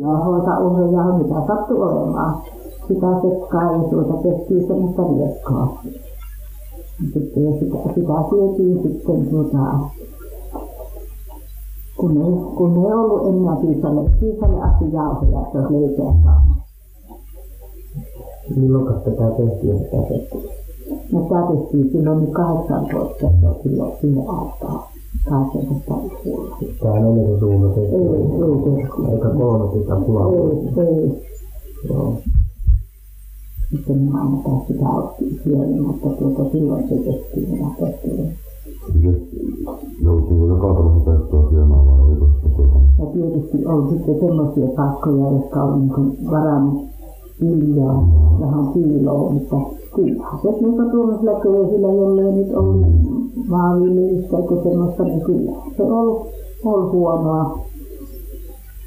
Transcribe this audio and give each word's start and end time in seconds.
jauhoita, 0.00 0.58
ohjaa, 0.58 1.18
mitä 1.18 1.34
sattui 1.46 1.82
olemaan. 1.82 2.42
Sitä 2.88 3.06
sekkaa 3.22 3.72
ja 3.72 3.78
tuota 3.78 4.22
tehtiin 4.22 4.66
semmoista 4.66 5.02
riekkaa. 5.02 5.82
Sitten, 7.12 7.44
ja 7.44 7.52
sitä, 7.60 7.94
sitä 7.94 8.12
syötiin 8.30 8.82
sitten 8.82 9.26
tuota, 9.30 9.78
kun 11.96 12.16
ei, 12.16 12.54
kun 12.56 12.86
ei 12.86 12.92
ollut 12.92 13.28
enää 13.28 13.56
piisalle, 13.56 14.10
piisalle 14.20 14.62
asti 14.62 14.92
jauhoja, 14.92 15.40
että 15.40 15.58
olisi 15.58 15.72
leipää 15.72 16.22
saanut. 16.24 16.56
Milloin 18.56 19.00
tätä 19.00 19.30
tehtiin 19.36 19.78
sitä 19.78 19.96
sekkaa? 20.08 20.40
No 21.12 21.20
tämä 21.28 21.46
tehtiin 21.46 21.90
silloin 21.92 22.32
18 22.32 23.62
silloin 23.62 23.92
siihen 24.00 24.30
aikaan. 24.30 24.89
18 25.28 25.94
Tämä 26.82 26.98
neljäs 27.00 27.40
suunta 27.40 27.80
Ei, 27.80 27.86
tehtiin. 27.88 28.42
ei 28.42 28.76
tehty. 28.76 29.12
Eikä 29.12 29.28
kolme 29.28 29.78
sitä 29.78 29.96
pulaa. 30.06 30.30
Ei, 30.32 30.86
ei. 30.86 31.22
Joo. 31.88 32.14
Sitten 33.70 33.98
minä 33.98 34.20
aina 34.22 34.36
taas 34.44 34.66
sitä 34.66 34.88
optin 34.88 35.40
siellä, 35.44 35.82
mutta 35.82 36.08
tuota 36.08 36.50
silloin 36.50 36.88
se 36.88 36.94
tehtiin 36.94 37.50
minä 37.50 37.68
tehtiin. 37.80 38.32
Joutuu 40.02 40.48
joka 40.48 40.92
tehtyä 41.04 41.50
syömään 41.50 41.86
vai 41.86 42.00
oliko 42.00 42.26
se? 42.26 42.62
Ja 42.98 43.06
tietysti 43.06 43.66
on 43.66 43.90
sitten 43.90 44.20
semmoisia 44.20 44.66
paikkoja, 44.76 45.32
jotka 45.32 45.62
on 45.62 45.80
niin 45.80 45.94
kuin 45.94 46.30
varannut 46.30 46.90
viljaa 47.40 48.08
vähän 48.40 48.72
piiloon, 48.72 49.34
mutta 49.34 49.56
kyllähän 49.94 50.40
se 50.42 50.48
niin 50.50 50.90
tuollaisilla 50.90 51.40
köyhillä, 51.40 51.92
jollei 51.92 52.32
nyt 52.32 52.54
ollut 52.54 52.80
maanviljelystä 53.48 54.36
eikä 54.36 54.54
semmoista, 54.62 55.04
niin 55.04 55.20
kyllä 55.20 55.52
se 55.76 55.82
on 55.82 55.92
ollut, 55.92 56.26
ollut 56.64 56.92
huonoa. 56.92 57.58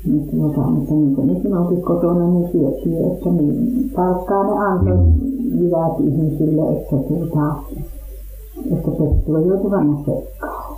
Nyt 0.05 0.31
tuota, 0.31 0.61
mutta 0.61 0.93
niin 0.93 1.15
kuin 1.15 1.27
nyt 1.27 1.43
minunkin 1.43 1.81
kotona 1.81 2.27
niin 2.27 2.51
syötiin, 2.51 3.11
että 3.11 3.29
niin 3.29 3.91
palkkaa 3.95 4.43
ne 4.43 4.51
antoi 4.51 4.97
jyvät 5.53 5.99
ihmisille, 5.99 6.77
että 6.77 6.95
tuota, 6.97 7.55
että 8.71 8.91
pettua 8.91 9.39
joutui 9.39 9.71
vanha 9.71 10.03
sekkaan. 10.05 10.75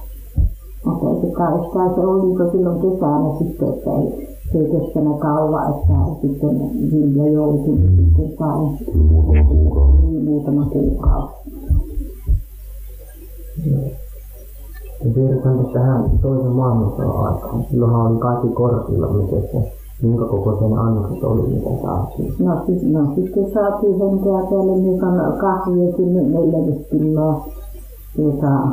Mutta 0.85 1.09
ei 1.09 1.22
se 1.22 1.27
kai 1.31 1.53
sitä 1.53 1.95
se 1.95 2.02
oli 2.02 2.25
niin 2.25 2.52
silloin 2.52 2.81
kesänä 2.81 3.38
sitten, 3.39 3.69
että 3.69 3.91
ei, 3.91 4.27
se 4.52 4.57
ei 4.57 4.72
kestänyt 4.72 5.19
kauan, 5.19 5.73
että 5.75 5.94
sitten 6.22 6.72
vilja 6.91 7.31
joutui 7.31 7.75
niin 7.75 8.13
sitten 8.17 8.38
sai 8.39 8.59
niin 8.94 10.25
muutama 10.25 10.66
kuukausi. 10.66 11.35
Ja 15.06 15.14
siirrytään 15.14 15.66
tähän 15.73 16.20
toisen 16.22 16.52
maailmansodan 16.52 17.25
aikaan. 17.25 17.66
Silloinhan 17.70 18.12
oli 18.12 18.20
kaikki 18.20 18.47
kortilla, 18.47 19.08
miten 19.08 19.42
se, 19.42 19.72
minkä 20.02 20.25
kokoisen 20.25 20.78
annokset 20.78 21.23
oli, 21.23 21.47
mitä 21.47 21.70
saatiin. 21.81 22.34
No, 22.39 22.66
sit, 22.66 22.92
no 22.92 23.16
sitten 23.16 23.52
saatiin 23.53 24.00
henkeä 24.00 24.34
on 24.34 25.38
kahviakin 25.38 26.14
neljäkymmentä 26.14 26.89
kiloa. 26.92 27.45
Tuota, 28.16 28.67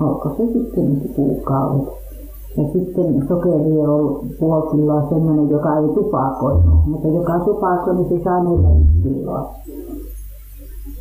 onko 0.00 0.34
se 0.36 0.52
sitten 0.52 1.10
kuukaudet. 1.16 1.88
Ja 2.56 2.64
sitten 2.72 3.28
sokeri 3.28 3.78
on 3.78 3.88
ollut 3.88 4.26
puoli 4.40 4.70
kiloa 4.70 5.08
semmoinen, 5.08 5.50
joka 5.50 5.78
ei 5.78 5.88
tupakoinut. 5.94 6.86
Mutta 6.86 7.08
joka 7.08 7.38
tupakoi, 7.38 7.94
niin 7.94 8.08
se 8.08 8.24
saa 8.24 8.44
40 8.44 8.92
kiloa. 9.02 9.54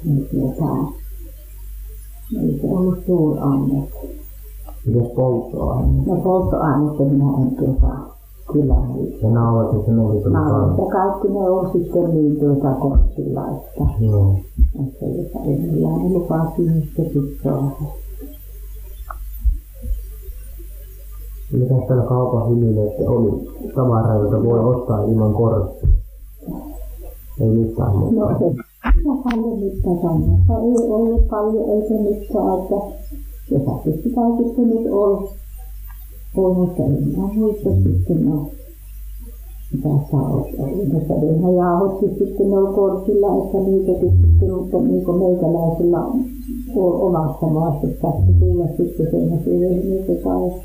Niin 0.06 0.28
tuota, 0.32 1.03
ei 2.42 2.60
se 2.62 2.68
ollut 2.68 3.00
suuri 3.06 3.40
annos. 3.42 3.90
Mites 4.86 5.12
polttoaine? 5.16 6.04
No 6.06 6.16
polttoainetta 6.16 7.04
minä 7.04 7.26
en 7.42 7.56
tuota, 7.56 7.96
kyllä 8.54 8.74
muista. 8.74 9.26
Ja 9.28 9.32
nauhat 9.34 9.88
ja 9.88 10.02
oli 10.04 10.30
Mä 10.30 10.40
paljon. 10.50 10.70
että 10.70 10.92
kaikki 10.92 11.28
ne 11.28 11.40
on 11.40 11.72
sitten 11.74 12.10
niin 12.14 12.40
tuota 12.40 12.74
kortilla, 12.80 13.42
että, 13.48 13.84
Joo. 14.00 14.36
että 14.88 15.06
joka 15.06 15.40
ei 15.46 15.58
millään 15.58 16.14
lupaa 16.14 16.52
siihen 16.56 16.82
sitten 16.82 17.06
pitää. 17.06 17.54
Mitä 21.54 21.74
täällä 21.88 22.04
kaupan 22.06 22.50
hyllyllä 22.50 22.92
että 22.92 23.10
oli 23.10 23.50
tavaraa, 23.76 24.16
jota 24.16 24.44
voi 24.44 24.60
ostaa 24.60 25.04
ilman 25.04 25.34
korttia? 25.34 25.90
Ei 27.42 27.50
mitään 27.50 27.98
muuta. 27.98 28.20
No 28.20 28.40
se 28.40 28.63
ja 28.86 29.14
paljon 29.24 29.60
mitään 29.60 30.00
kannasta 30.00 30.54
ei 30.54 30.88
ollut 30.90 31.28
paljon 31.28 31.70
eikä 31.70 31.94
mitään, 31.94 32.60
että 32.60 32.76
jotakin 33.52 33.94
sitä 33.94 34.22
sitten 34.38 34.70
nyt 34.70 34.92
oli. 34.92 35.30
Oli, 36.36 36.56
mutta 36.56 36.84
en 36.84 37.18
mä 37.18 37.28
muista 37.34 37.70
sitten 37.84 38.26
no, 38.26 38.50
mitä 39.74 39.90
saa 40.12 40.30
olla. 40.30 40.68
Mutta 40.94 41.14
ne 41.14 41.56
jauhotti 41.58 42.08
sitten 42.08 42.50
ne 42.50 42.58
oli 42.58 42.76
kortilla, 42.76 43.46
että 43.46 43.58
niitäkin 43.58 44.12
sitten, 44.12 44.54
mutta 44.54 44.78
niin 44.78 45.06
kuin 45.06 45.18
meikäläisillä 45.18 46.06
on 46.06 46.26
omassa 46.76 47.48
maassa 47.48 47.88
tästä 47.88 48.40
tulla 48.40 48.68
sitten 48.68 49.12
sellaisia 49.12 49.60
veneitä 49.60 50.14
tai 50.24 50.62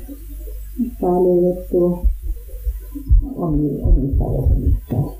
saa 1.01 1.23
löydettyä 1.23 1.89
omi- 3.35 3.81
omissa 3.83 4.25
ohjelmissa. 4.25 4.95
Mutta 4.95 5.18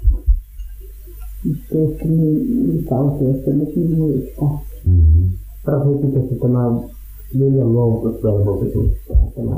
ehkä 1.46 2.06
niin, 2.06 2.68
niin 2.68 2.86
kauheasti 2.90 3.54
nyt 3.54 3.76
niin 3.76 3.98
muista. 3.98 4.46
Rasitiko 5.66 6.36
tämä 6.42 6.82
viljan 7.40 7.74
luovutusvelvollisuus 7.74 8.92
tämä 9.36 9.56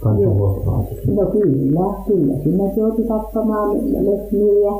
kansanvuokraatus? 0.00 1.06
No 1.06 1.26
kyllä, 1.26 1.94
kyllä. 2.06 2.34
Sinä 2.44 2.64
joutui 2.76 3.04
tappamaan 3.04 3.76
lehmiä 3.76 4.70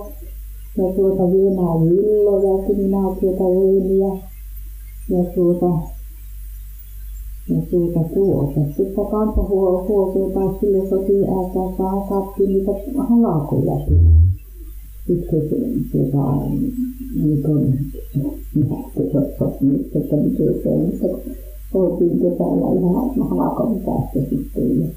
ja 0.77 0.95
tuota 0.97 1.33
viemään 1.33 1.81
villoja, 1.81 2.69
minä 2.77 3.17
tuota 3.21 3.45
vein 3.45 3.99
ja, 3.99 5.25
tuota, 5.34 5.67
ja 7.49 7.62
tuota 7.71 8.01
tuota. 8.15 8.61
Sitten 8.77 9.07
kansanhuoltoa 9.11 10.31
taas 10.34 10.61
silloin 10.61 10.89
sotiin 10.89 11.25
aikaa 11.25 11.77
saa 11.78 12.07
kaikki 12.09 12.47
niitä 12.47 12.72
halakoja. 13.09 13.87
Sitten 15.10 15.48
se 15.50 15.56
tuota, 15.93 16.47
niin 17.15 17.43
kuin, 17.43 17.78
minä 18.54 18.76
tuossa 18.94 19.47
miten 19.62 20.62
se 20.62 20.69
on, 20.69 20.81
mutta 20.81 21.09
oltiin 21.75 22.19
kesällä 22.19 22.78
ihan 22.78 23.28
halakon 23.28 23.81
päästä 23.87 24.31
sitten 24.31 24.81
ja 24.81 24.88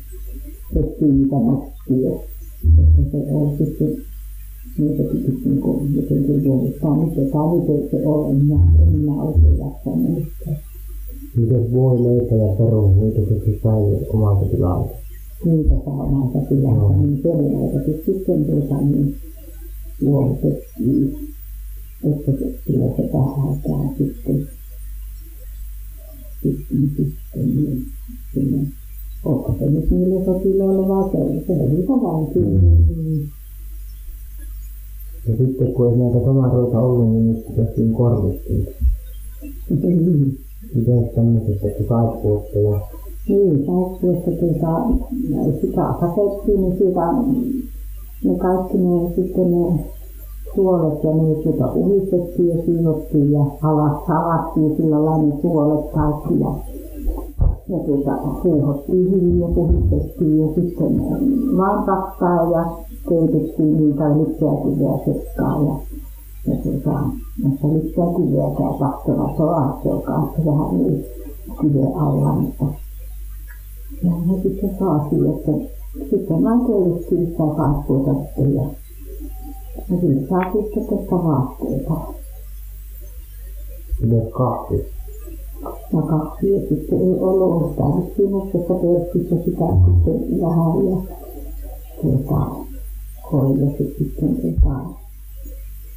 tehtiin 0.73 1.17
niitä 1.21 1.35
nokkia. 1.35 2.11
Että 2.99 3.11
se 3.11 3.17
on 3.31 3.57
sitten 3.57 3.97
niitäkin 4.77 5.41
niin 5.45 5.61
kuin 5.61 5.95
jotenkin 5.95 6.43
juovittaa, 6.43 6.95
miten 6.95 7.31
tai 7.31 7.57
miten 7.57 7.89
se 7.91 8.07
on, 8.07 8.31
en 8.31 8.45
minä, 8.45 8.59
en 8.81 8.89
minä 8.89 9.13
oikein 9.13 9.57
jaksa 9.57 9.89
muistaa. 9.89 10.53
Miten 11.35 11.73
voi 11.73 12.03
leipä 12.03 12.35
ja 12.35 12.53
perun, 12.57 12.99
niitä 12.99 13.21
teki 13.21 13.59
säilyä 13.63 13.99
omalta 14.13 14.45
tilalta? 14.45 14.95
Niitä 15.45 15.75
saa 15.85 16.03
omalta 16.03 16.39
tilasta, 16.49 16.97
niin 16.97 17.19
perunoitakin 17.23 18.01
sitten 18.05 18.45
tuota 18.45 18.81
niin 18.81 19.15
luovutettiin, 20.01 21.27
että 22.03 22.31
se 22.31 22.53
tulee 22.65 22.95
se 22.97 23.09
vähäkään 23.13 23.95
sitten. 23.97 24.47
Sitten, 26.43 26.91
sitten 26.97 27.55
niin, 27.55 27.85
sinne. 28.33 28.67
Onko 29.25 29.55
se 29.59 29.65
nyt 29.65 29.91
niille 29.91 30.25
sotilaille 30.25 30.87
vai 30.87 31.11
se, 31.11 31.45
se 31.47 31.53
oli 31.53 31.83
tavallisesti. 31.87 32.39
Mm. 32.39 33.19
Ja 35.27 35.37
sitten 35.37 35.73
kun 35.73 35.91
ei 35.91 35.97
näitä 35.97 36.19
tavaroita 36.25 36.79
ollut, 36.79 37.11
niin 37.11 37.33
niistä 37.33 37.51
tehtiin 37.51 37.93
korvittiin. 37.93 38.67
Niin. 39.69 40.39
Miten 40.75 41.09
tämmöiset, 41.15 41.63
että 41.63 41.83
saippuutta 41.89 42.59
ja 42.59 42.79
Niin, 43.29 43.65
saippuasta 43.65 44.31
tuota, 44.31 44.83
sitä 45.61 45.93
katettiin, 45.99 46.61
niin 46.61 46.77
siitä 46.77 47.01
ne 48.23 48.35
kaikki 48.35 48.77
ne 48.77 49.13
sitten 49.15 49.51
ne 49.51 49.85
suolet 50.55 51.03
ja 51.03 51.11
ne 51.15 51.35
tuota 51.43 51.73
uhistettiin 51.73 52.49
ja 52.49 52.65
siivottiin 52.65 53.31
ja 53.31 53.45
alas, 53.63 54.03
avattiin 54.09 54.75
sillä 54.77 55.05
lailla 55.05 55.23
ne 55.23 55.41
suolet 55.41 55.91
kaikki 55.91 56.39
ja, 56.39 56.53
ja 57.69 57.79
tuota, 57.85 58.17
puuhottiin 58.43 59.11
hyvin 59.11 59.39
ja 59.39 59.47
puhistettiin 59.47 60.39
ja 60.39 60.47
sitten 60.55 60.99
vain 61.57 61.83
pakkaa 61.83 62.51
ja 62.51 62.65
keitettiin 63.09 63.77
niitä 63.77 64.17
lisää 64.17 64.55
kiveä 64.63 64.97
sekkaa 65.05 65.63
ja, 65.63 65.75
ja 66.47 66.55
tuota, 66.63 66.99
mutta 67.43 67.67
lisää 67.67 68.07
kiveä 68.17 68.49
tämä 68.57 68.73
pahtona 68.79 69.37
soas, 69.37 69.85
joka 69.85 70.13
on 70.13 70.29
vähän 70.45 70.77
niin 70.77 71.05
kiveä 71.61 71.89
alla, 71.95 72.33
mutta 72.33 72.65
ja 74.03 74.11
ne 74.25 74.41
sitten 74.43 74.75
saatiin, 74.79 75.29
että 75.29 75.51
sitten 76.09 76.41
mä 76.41 76.59
keitettiin 76.67 77.27
sitä 77.27 77.43
kaakkuuta 77.57 78.13
sitten 78.13 78.55
ja 78.55 78.63
ja 79.89 79.99
sitten 80.01 80.27
saatiin 80.29 80.63
sitten 80.63 80.97
tästä 80.97 81.15
vaatteita. 81.15 81.93
miten 84.01 84.31
kahvi. 84.31 84.85
Ja 85.93 86.01
kaksi 86.01 86.51
ja 86.51 86.59
sitten 86.69 86.99
ei 86.99 87.19
ollut 87.19 87.75
tarvittiin, 87.75 88.31
mutta 88.31 88.57
tässä 88.57 88.73
pörssissä 88.73 89.35
sitä 89.45 89.65
sitten 89.85 90.41
vähän 90.41 90.85
ja 90.89 90.97
tuota, 92.01 92.55
hoidosi 93.31 93.95
sitten 93.97 94.37
jotain. 94.43 94.87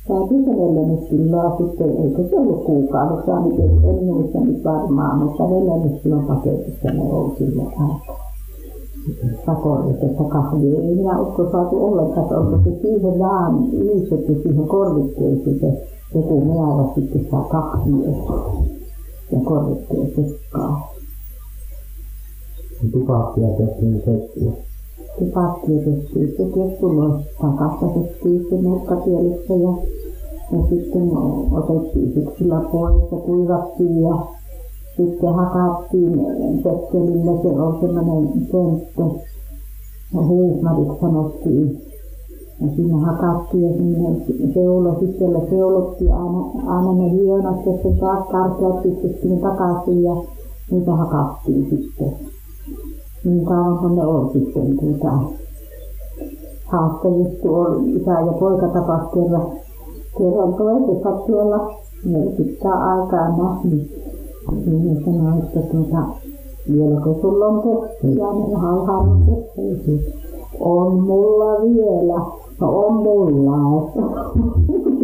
Tämä 0.09 0.21
tytärelle 0.29 0.87
nyt 0.87 1.09
silloin 1.09 1.53
sitten, 1.59 1.91
eikö 2.03 2.29
se 2.31 2.37
ollut 2.37 2.65
kuukaudessa, 2.65 3.37
en 3.89 4.05
muista 4.05 4.41
nyt 4.41 4.65
varmaan, 4.65 5.19
mutta 5.19 5.49
neljännes 5.49 6.03
silloin 6.03 6.27
paketissa 6.27 6.91
ne 6.91 7.03
oli 7.03 7.37
silloin 7.39 7.69
aikaa. 7.69 8.26
Pakollisessa 9.47 10.25
kahvia. 10.25 10.81
Ei 10.81 10.95
minä 10.95 11.21
usko 11.21 11.51
saatu 11.53 11.85
ollenkaan, 11.85 12.23
että 12.23 12.39
onko 12.39 12.59
se 12.65 12.79
siihen 12.83 13.19
vaan 13.19 13.71
liistetty 13.71 14.41
siihen 14.43 14.69
korvikkeeseen 14.69 15.61
se 15.61 15.87
joku 16.15 16.45
määrä 16.45 16.95
sitten 16.95 17.27
saa 17.31 17.45
kahvia 17.45 18.11
ja 19.33 19.41
korvikkeen 19.45 20.13
sekkaa. 20.17 20.93
Tupakkia 22.93 23.49
tehtiin 23.49 24.03
settiä. 24.05 24.53
Tupakkia 25.19 25.79
tehtiin 25.85 26.29
se 26.37 26.45
kettuloista, 26.55 27.47
kasvatettiin 27.59 28.47
se 28.51 28.57
nurkkakielessä 28.63 29.55
ja, 29.55 29.73
ja 30.53 30.63
sitten 30.69 31.11
otettiin 31.53 32.15
syksyllä 32.15 32.61
pois 32.73 33.03
ja 33.13 33.19
kuivattiin 33.19 34.03
ja 34.03 34.36
sitten 34.97 35.35
hakattiin 35.35 36.27
petkelillä, 36.63 37.43
se 37.43 37.49
on 37.49 37.81
semmoinen 37.81 38.29
pentte, 38.53 39.21
ja 40.15 40.27
huusmariksi 40.27 41.01
sanottiin. 41.01 41.83
Ja 42.61 42.67
siinä 42.77 42.97
hakattiin 42.97 43.63
ja 43.63 43.77
sinne 43.77 44.53
seulo, 44.55 44.97
sitten 45.01 45.49
seulottiin 45.51 46.13
aina, 46.13 46.39
aina 46.67 46.93
ne 46.93 47.11
hienot 47.11 47.67
ja 47.67 47.73
sitten 47.73 47.99
taas 47.99 48.29
karkeat 48.31 48.83
pistettiin 48.83 49.41
takaisin 49.41 50.03
ja 50.03 50.17
niitä 50.71 50.93
hakattiin 50.93 51.71
sitten. 51.71 52.13
Niin 53.25 53.45
kauan 53.45 53.79
kun 53.79 53.97
ne 53.97 54.07
oli 54.07 54.33
sitten 54.33 54.77
tuota, 54.79 55.19
juttu 57.09 57.55
oli 57.55 57.93
isä 57.93 58.11
ja 58.11 58.33
poika 58.33 58.69
tapas 58.69 59.03
kerran, 59.15 59.47
kerran 60.19 60.55
toisessa 60.55 61.13
tuolla, 61.13 61.75
ne 62.05 62.27
pitää 62.37 62.73
aikaa 62.73 63.37
nähnyt. 63.37 64.16
Niin 64.53 65.05
sanoi, 65.05 65.39
että 65.39 65.61
tuota, 65.61 66.07
vieläkö 66.73 67.15
sulla 67.21 67.47
on 67.47 67.63
keppi 67.63 68.19
ja 68.19 68.33
ne 68.33 68.55
halhaan 68.55 69.23
keppi. 69.27 70.15
On 70.61 71.01
mulla 71.01 71.63
vielä. 71.63 72.21
No 72.61 72.79
on 72.79 72.95
mulla, 72.95 73.87
että 73.87 74.01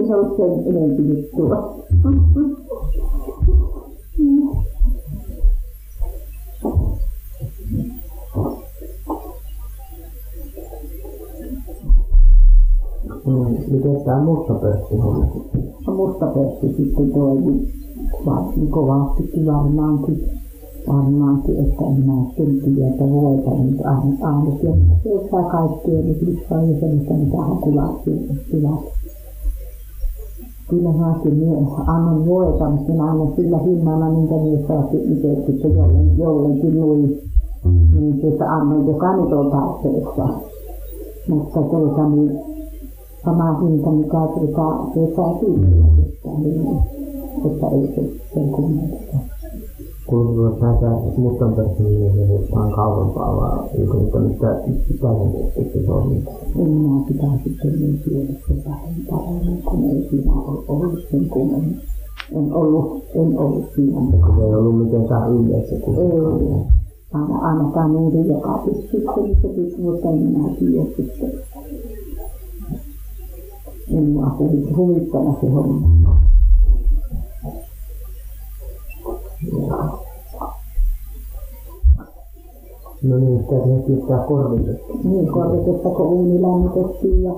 se 0.07 0.17
on 0.17 0.37
sen 0.37 0.77
enempi 0.77 1.09
juttua. 1.09 1.77
Mm, 13.27 13.73
miten 13.73 14.05
tämä 14.05 14.23
musta 14.23 14.55
pörssi 14.55 14.95
sitten? 15.33 15.75
No 15.87 15.95
musta 15.95 16.27
pörssi 16.27 16.77
sitten 16.77 17.13
toimi 17.13 17.82
varsin 18.27 18.69
kovastikin 18.71 19.47
varmaankin. 19.47 20.31
Varmaankin, 20.89 21.57
että 21.61 21.85
en 21.85 22.05
sitten 22.37 22.75
tiedä, 22.75 22.91
että 22.91 23.05
voita 23.05 23.51
nyt 23.51 23.81
aina 23.85 24.29
ainakin. 24.29 24.87
Se 25.03 25.29
saa 25.31 25.43
kaikkea, 25.43 25.95
niin 25.95 26.19
yksi 26.21 26.55
on 26.55 26.71
jo 26.71 26.81
semmoista, 26.81 27.15
mitä 27.15 27.37
hakulat 27.37 28.05
syöttivät. 28.05 28.81
Kyllä 30.69 30.93
minäkin 30.93 31.35
minä 31.35 31.69
annan 31.87 32.27
voita, 32.27 32.71
mutta 32.71 32.93
minä 32.93 33.05
annan 33.05 33.33
sillä 33.37 33.59
hinnalla, 33.59 34.11
minkä 34.11 34.35
minä 34.35 34.69
saatiin 34.69 35.13
itse 35.13 35.47
sitten 35.47 35.75
jollekin, 35.75 36.19
jollekin 36.19 36.81
luin. 36.81 37.21
Niin 38.01 38.21
tuota 38.21 38.45
annan 38.45 38.87
joka 38.87 39.17
nyt 39.17 39.33
on 39.33 39.51
tarpeessa. 39.51 40.29
Mutta 41.29 41.63
tuota 41.63 42.09
niin 42.09 42.39
sama 43.25 43.61
hinta, 43.61 43.91
mikä 43.91 44.29
tuota, 44.35 44.87
se 44.95 45.17
saa 45.17 45.39
syödä, 45.41 45.67
niin 46.39 46.67
että 46.67 47.02
se 47.43 48.03
sen 48.35 48.49
kummempaa. 48.49 49.21
Kulkuvat 50.07 50.61
näitä 50.61 50.87
mustan 51.17 51.55
niin 51.79 52.51
vaan 52.55 52.73
kauempaa 52.73 53.37
vai 53.37 53.59
oliko 53.79 53.99
niitä 53.99 54.19
mitä 54.19 54.61
itäinen 54.91 55.87
toiminta? 55.87 56.31
Minä 56.55 57.05
sitä 57.09 57.27
sitten 57.45 57.73
niin 57.73 58.01
se 58.49 58.69
vähän 58.69 58.95
paremmin, 59.11 59.63
kun 59.63 59.85
ei 59.85 60.09
siinä 60.11 60.33
ollut 60.69 60.99
sen. 61.11 61.81
En 62.33 62.53
ollut, 62.53 63.05
en 63.15 63.39
ollut 63.39 63.65
siinä 63.75 64.01
Kun 64.01 64.37
se 64.37 64.45
ei 64.45 64.55
ollut 64.55 64.85
mitenkään 64.85 65.33
yleensä 65.33 65.77
kuin. 65.85 65.99
Aina, 67.13 67.39
ainakaan 67.39 67.97
niin 67.97 68.29
joka 68.29 68.63
niin 68.67 68.89
pystyy, 69.43 69.77
mutta 69.79 70.09
en 70.09 70.19
minä 70.19 70.49
tiedä 70.59 70.85
sitten. 70.97 71.33
En 73.91 74.03
minua 74.03 74.37
huvittanut 74.77 75.41
se 75.41 75.49
homma. 75.49 76.12
No 83.03 83.19
niin, 83.19 83.39
sitä 83.39 83.55
tehtiin 83.55 84.01
sitä 84.01 84.25
korvitetta. 84.29 84.93
Niin 85.05 85.33
korviketta, 85.33 85.89
kun 85.89 86.07
uuni 86.07 86.43
lämmitettiin 86.43 87.23
ja, 87.23 87.33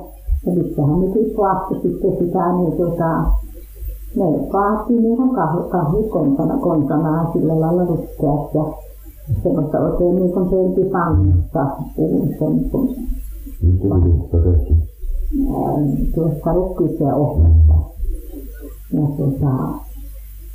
ja 0.46 0.52
missähän 0.52 1.00
nyt 1.00 1.16
yksi 1.16 1.36
vasta 1.36 1.74
sitten 1.82 2.16
sitä, 2.18 2.52
niin 2.52 2.72
tuota, 2.72 3.22
ne 4.16 4.48
kaattiin 4.48 5.02
niin 5.02 5.16
kuin 5.16 5.34
kahvi, 5.34 5.70
kahvikonsana 5.70 6.58
konsana 6.58 7.32
sillä 7.32 7.60
lailla 7.60 7.84
ruskeat 7.84 8.54
ja 8.54 8.64
semmoista 9.42 9.78
oikein 9.78 10.16
niin 10.16 10.32
kuin 10.32 10.48
peltipannusta 10.48 11.66
uunissa 11.96 12.44
niin 12.50 12.70
kuin 12.70 12.88
Mistä 13.62 13.94
sitä 14.24 14.38
tehtiin? 14.38 14.82
tuosta 16.14 16.52
rukiista 16.52 17.04
ja 17.04 17.14
ohrasta. 17.14 17.74
Ja 18.92 19.00
tuota, 19.16 19.83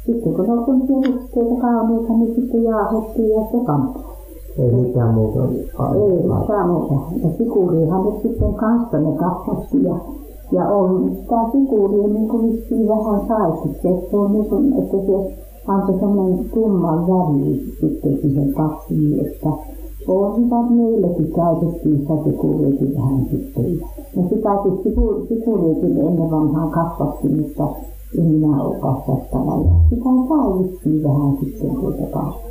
sitten 0.06 0.34
kun 0.34 0.50
oli 0.50 0.66
semmoisia 0.66 1.12
ruskeita 1.13 1.62
kauniita, 1.62 2.13
niin 2.13 2.36
sitten 2.36 2.63
jauhettiin 2.63 3.30
ja 3.30 3.42
sekampi. 3.51 4.00
Ei 4.60 4.72
mitään 4.72 5.13
muuta. 5.13 5.40
Ei 5.96 6.40
mitään 6.40 6.69
muuta. 6.69 6.94
Ja 7.24 7.30
sikuriinhan 7.38 8.06
ne 8.06 8.12
sitten 8.22 8.54
kanssa 8.54 8.98
ne 9.00 9.18
kasvatti 9.18 9.84
ja, 9.84 9.96
ja 10.51 10.69
on 10.69 11.12
sitä 11.22 11.36
sikuria 11.51 12.07
niin 12.07 12.30
kuin 12.30 12.51
vissiin 12.51 12.88
vähän 12.88 13.28
saikin. 13.28 13.75
Se 13.81 14.18
on 14.18 14.34
niin 14.34 14.46
kuin, 14.46 14.74
että 14.74 14.98
se 14.98 15.38
antoi 15.68 16.00
semmoinen 16.00 16.50
tumman 16.54 17.07
väri 17.07 17.74
sitten 17.81 18.18
siihen 18.22 18.54
kasviin, 18.54 19.19
että 19.19 19.50
on 20.07 20.36
sitä 20.36 20.56
meilläkin 20.69 21.34
käytettiin 21.36 22.00
sitä 22.00 22.13
sikuriakin 22.24 22.96
vähän 22.96 23.25
sitten. 23.31 23.80
Ja 24.16 24.24
sitäkin 24.30 24.78
sikuriakin 25.27 25.98
ennen 25.98 26.32
vanhaa 26.32 26.68
kasvatti, 26.68 27.27
mutta 27.27 27.68
minä 28.18 28.63
ole 28.63 28.80
kasvattava. 28.80 29.63
Ja 29.66 29.89
sitä 29.89 30.10
sai 30.30 30.60
vissiin 30.60 31.04
vähän 31.04 31.38
sitten 31.39 31.75
tuota 31.75 32.04
kasvaa 32.04 32.50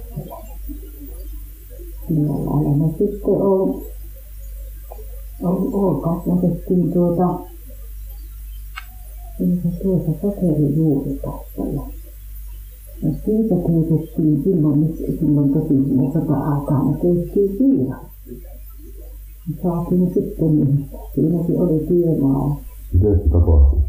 sillä 2.08 2.32
lailla. 2.32 2.76
No 2.76 2.88
sitten 2.98 3.20
on, 3.24 3.82
on, 5.42 5.74
on 5.74 6.00
kasvatettiin 6.00 6.92
tuota, 6.92 7.40
siitä 9.38 9.68
tuota 9.82 10.12
sokerijuurikasta 10.22 11.62
ja, 11.74 11.82
ja 13.02 13.10
siitä 13.24 13.54
keitettiin 13.66 14.42
silloin, 14.44 14.96
silloin 15.20 15.52
tosi 15.52 15.74
sota-aikana 16.12 16.98
keitettiin 17.02 17.58
viinaa. 17.58 18.08
Saatiin 19.62 20.10
sitten, 20.14 20.56
niin 20.56 20.86
siinäkin 21.14 21.60
oli 21.60 21.86
työmaa. 21.88 22.60
Miten 22.92 23.20
se 23.24 23.28
tapahtui? 23.28 23.87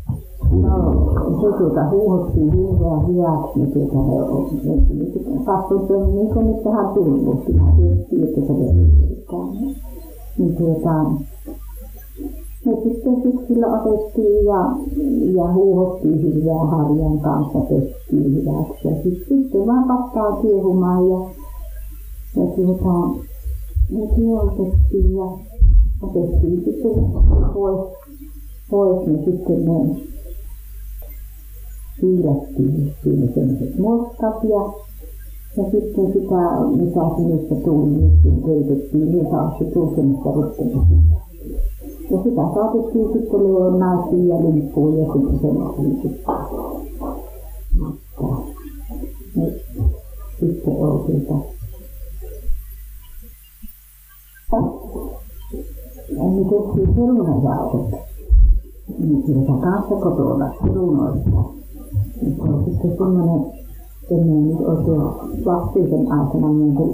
Se 0.50 1.58
tuota 1.58 1.89
huuhottiin 1.89 2.51
hirveän 2.53 3.08
hyväksi, 3.08 3.60
niin 3.60 3.72
tuota 3.72 4.00
on, 4.00 4.50
ne 5.34 5.46
kasvoi 5.46 6.08
niin 6.08 6.34
kuin 6.34 6.48
nyt 6.48 6.63
tähän 6.63 6.94
tullut, 6.94 7.46
kyllä 7.46 7.63
tietysti, 7.77 8.24
että 8.24 8.41
se 8.41 8.51
oli 8.53 9.70
Niin 10.38 10.56
tuota, 10.56 11.03
ne 12.65 12.74
sitten 12.84 13.22
syksyllä 13.24 13.68
otettiin 13.68 14.46
ja, 14.46 14.75
ja 15.36 15.53
huuhottiin 15.53 16.22
hirveän 16.22 16.68
harjan 16.68 17.20
kanssa, 17.20 17.60
pestiin 17.60 18.36
hyväksi. 18.36 18.88
Ja 18.88 18.96
sitten 19.03 19.68
vaan 19.68 19.88
pattaa 19.88 20.41
kiehumaan 20.41 21.10
ja, 21.10 21.20
ja 22.36 22.48
tuota, 22.56 23.20
ne 23.91 24.15
kiehutettiin 24.15 25.15
ja 25.15 25.25
otettiin 26.01 26.63
sitten 26.65 26.91
pois, 27.53 27.79
pois 28.70 29.08
niin 29.08 29.25
sitten 29.25 29.65
ne 29.65 30.10
piilattiin 32.01 32.94
siinä 33.03 33.34
sellaiset 33.34 33.79
moskat 33.79 34.44
ja, 34.44 34.74
ja 35.58 35.72
sitten 35.72 36.13
sitä, 36.13 36.41
mitä 36.75 37.01
sinistä 37.15 37.56
tuli, 37.56 37.89
niin 37.89 38.44
keitettiin 38.46 39.12
niin 39.12 39.27
taas 39.27 39.60
se 39.60 39.65
tuli 39.65 39.96
semmoista 39.96 40.32
ruttemista. 40.32 41.29
Ja 42.12 42.24
sitä 42.24 42.41
saatettiin 42.53 43.13
sitten 43.13 43.44
leonnaisiin 43.44 44.27
ja 44.27 44.36
limppuun 44.36 44.98
ja 44.98 45.13
sitten 45.13 45.39
semmoisiin 45.41 46.01
sitten. 46.01 46.36
Sitten 50.39 50.74
oli 50.74 51.22
tuota 51.27 51.60
ja 56.10 56.24
miten 56.24 56.50
tehtiin 56.50 56.96
perunajauhot. 56.96 57.89
Niin 59.00 59.24
sitä 59.25 59.51
kanssa 59.62 59.96
kotona 59.96 60.53
perunoista. 60.63 61.59
On 62.40 62.64
sitten 62.66 62.98
semmoinen 62.98 63.46
ennen 64.12 64.48
nyt 64.48 64.60
oikein 64.60 65.02
lapsisen 65.46 66.12
aikana 66.12 66.50
niin 66.50 66.76
kuin 66.76 66.92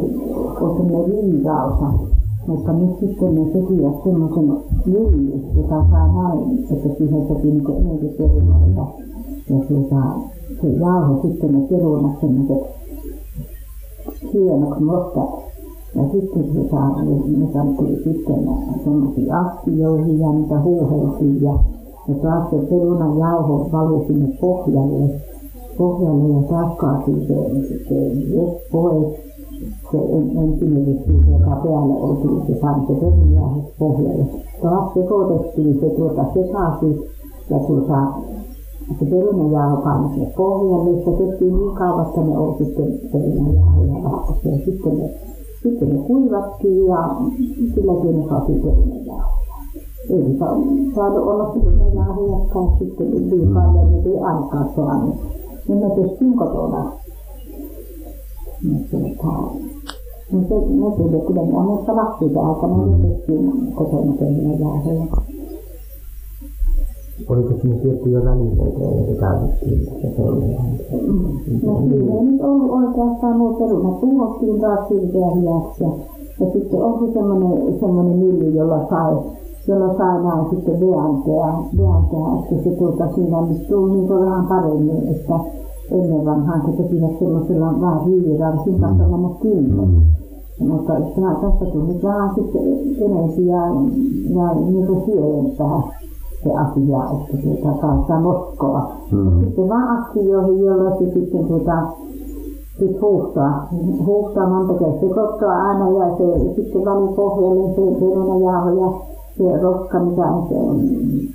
on 0.62 0.78
semmoinen. 0.78 2.16
Mutta 2.48 2.74
nyt 2.74 3.00
sitten 3.00 3.36
ne 3.36 3.46
tekivät 3.46 4.04
semmoisen 4.04 4.58
lyijyn, 4.86 5.44
joka 5.58 5.86
saa 5.90 6.08
näin, 6.08 6.60
että 6.72 6.90
siihen 6.98 7.28
sopii 7.28 7.52
niin 7.52 7.72
enemmän 7.72 8.10
perunoita. 8.18 8.86
Ja 9.50 9.60
tuota, 9.68 10.06
se 10.62 10.68
jauho 10.68 11.22
sitten 11.22 11.54
ne 11.54 11.68
perunat 11.68 12.20
semmoiset 12.22 12.64
hienot 14.34 14.80
mustat. 14.80 15.46
Ja 15.96 16.04
sitten 16.12 16.44
tuota, 16.54 16.88
ne 17.38 17.48
pantiin 17.54 18.04
sitten 18.04 18.50
semmoisiin 18.84 19.34
astioihin 19.34 20.20
ja 20.20 20.30
niitä 20.30 20.62
huuheltiin 20.62 21.44
ja 22.08 22.16
taas 22.16 22.50
se 22.50 22.58
perunan 22.58 23.18
jauho 23.18 23.70
valui 23.72 24.06
sinne 24.08 24.38
pohjalle 24.42 25.22
pohjalle 25.78 26.28
ja 26.34 26.42
takaisin 26.42 27.28
se, 27.28 27.36
se 27.90 27.96
vesi 28.36 28.70
pois. 28.72 29.26
Se 29.92 29.98
ensimmäinen 29.98 30.86
vesi, 30.86 31.32
joka 31.32 31.56
päällä 31.56 31.96
oli, 31.96 32.48
se 32.48 32.54
pani 32.62 32.88
se 32.88 32.94
perunajauhot 32.94 33.78
pohjalle. 33.80 34.26
Taas 34.62 34.94
sekoitettiin 34.94 35.80
se 35.80 35.90
tuota 35.90 36.26
sekaisin 36.34 37.04
ja 37.50 37.60
tuota, 37.60 38.08
se 39.00 39.06
perunajauho 39.06 39.82
pani 39.82 40.14
sinne 40.14 40.32
pohjalle. 40.38 41.06
Se 41.06 41.12
tehtiin 41.12 41.56
niin 41.56 41.76
kauan, 41.76 42.06
että 42.08 42.22
ne 42.22 42.38
oli 42.38 42.58
sitten 42.58 43.00
perunajauhoja 43.12 44.04
vahvasti. 44.04 44.50
Ja 44.50 44.58
sitten 44.66 44.98
ne, 44.98 45.10
sitten 45.64 45.90
ne 45.90 45.98
kuivattiin 46.08 46.88
ja 46.88 47.16
silläkin 47.76 48.20
ne 48.20 48.26
saatiin 48.30 48.62
perunajauhoja. 48.62 49.35
Ei 50.10 50.38
saanut 50.96 51.28
olla 51.28 51.46
perunajauhojakaan 51.46 52.78
sitten 52.80 53.30
liikaa 53.30 53.64
ja 53.64 53.86
nyt 53.86 54.06
ei 54.06 54.20
ainakaan 54.20 54.70
saanut 54.76 55.16
niin 55.68 55.80
me 55.80 55.90
tehtiin 55.96 56.38
kotona. 56.38 56.92
No 58.64 58.80
tuota, 58.92 59.34
se, 60.32 60.56
no 60.76 60.96
se, 60.98 61.28
kyllä 61.28 61.46
me 61.46 61.58
omasta 61.58 61.96
lapsuutta 61.96 62.40
aikana 62.40 62.78
me 62.78 63.08
tehtiin 63.08 63.74
kotona 63.76 64.14
perunajauhoja. 64.20 65.06
Oliko 67.30 67.54
sinne 67.62 67.76
tiettyjä 67.76 68.26
välineitä, 68.26 68.80
joita 68.80 69.32
perunajauhoissa? 70.18 70.96
No 71.64 71.82
siinä 71.90 72.14
ei 72.14 72.24
nyt 72.24 72.42
ollut 72.42 72.72
oikeastaan 72.72 73.38
nuo 73.38 73.54
perunat 73.54 74.00
tuhottiin 74.00 74.62
taas 74.62 74.88
siltä 74.88 75.18
hyväksi 75.36 75.84
ja, 75.84 75.90
ja 76.40 76.52
sitten 76.54 76.82
onkin 76.82 77.14
semmoinen, 77.14 77.80
semmoinen 77.80 78.18
mylly, 78.18 78.50
jolla 78.50 78.88
sai 78.90 79.16
jolla 79.68 79.98
sai 79.98 80.24
näin 80.24 80.50
sitten 80.50 80.80
vääntää, 80.80 81.48
vääntää 81.78 82.40
että 82.40 82.64
se 82.64 82.76
tuota 82.76 83.08
siinä 83.16 83.38
tuli 83.70 83.92
niin 83.92 84.10
vähän 84.10 84.46
paremmin, 84.46 85.08
että 85.08 85.40
ennen 85.92 86.26
vanhaan 86.26 86.62
se 86.66 86.84
tekivät 86.84 87.20
semmoisella 87.20 87.82
vaan 87.82 88.02
riidan, 88.06 88.58
kanssa 88.80 89.08
mennä 89.08 89.30
kiinni. 89.42 89.86
Mm. 89.86 90.02
Mutta 90.60 90.94
tämä, 91.16 91.36
tässä 91.36 91.66
tuli 91.66 92.00
vähän 92.04 92.36
sitten 92.36 92.62
enemmän 92.98 93.46
ja, 93.46 93.62
ja 94.36 94.54
niin 94.54 94.88
kuin 94.88 95.06
syödempää 95.06 95.82
se 96.44 96.52
asia, 96.52 97.00
että 97.14 97.38
tuota, 97.38 97.78
kanssa 97.82 98.20
notkoa. 98.20 98.92
Mm. 99.12 99.40
Sitten 99.40 99.70
vaan 99.70 99.98
astioihin, 99.98 100.60
jolla 100.60 100.98
se 100.98 101.14
sitten 101.14 101.46
tuota, 101.48 101.88
sit 102.80 103.02
huuhtaa, 103.02 103.68
huuhtaa 104.06 104.50
monta 104.50 104.74
kertaa, 104.74 105.00
sekoittaa 105.00 105.62
aina 105.62 105.90
ja 105.90 106.18
se 106.18 106.54
sitten 106.56 106.86
väli 106.86 107.08
pohjalle 107.16 107.76
se 107.76 108.00
perunajauho 108.00 108.70
ja 108.70 109.15
se 109.38 109.62
rokka, 109.62 110.00
mikä 110.00 110.22
on 110.22 110.48
se, 110.48 110.56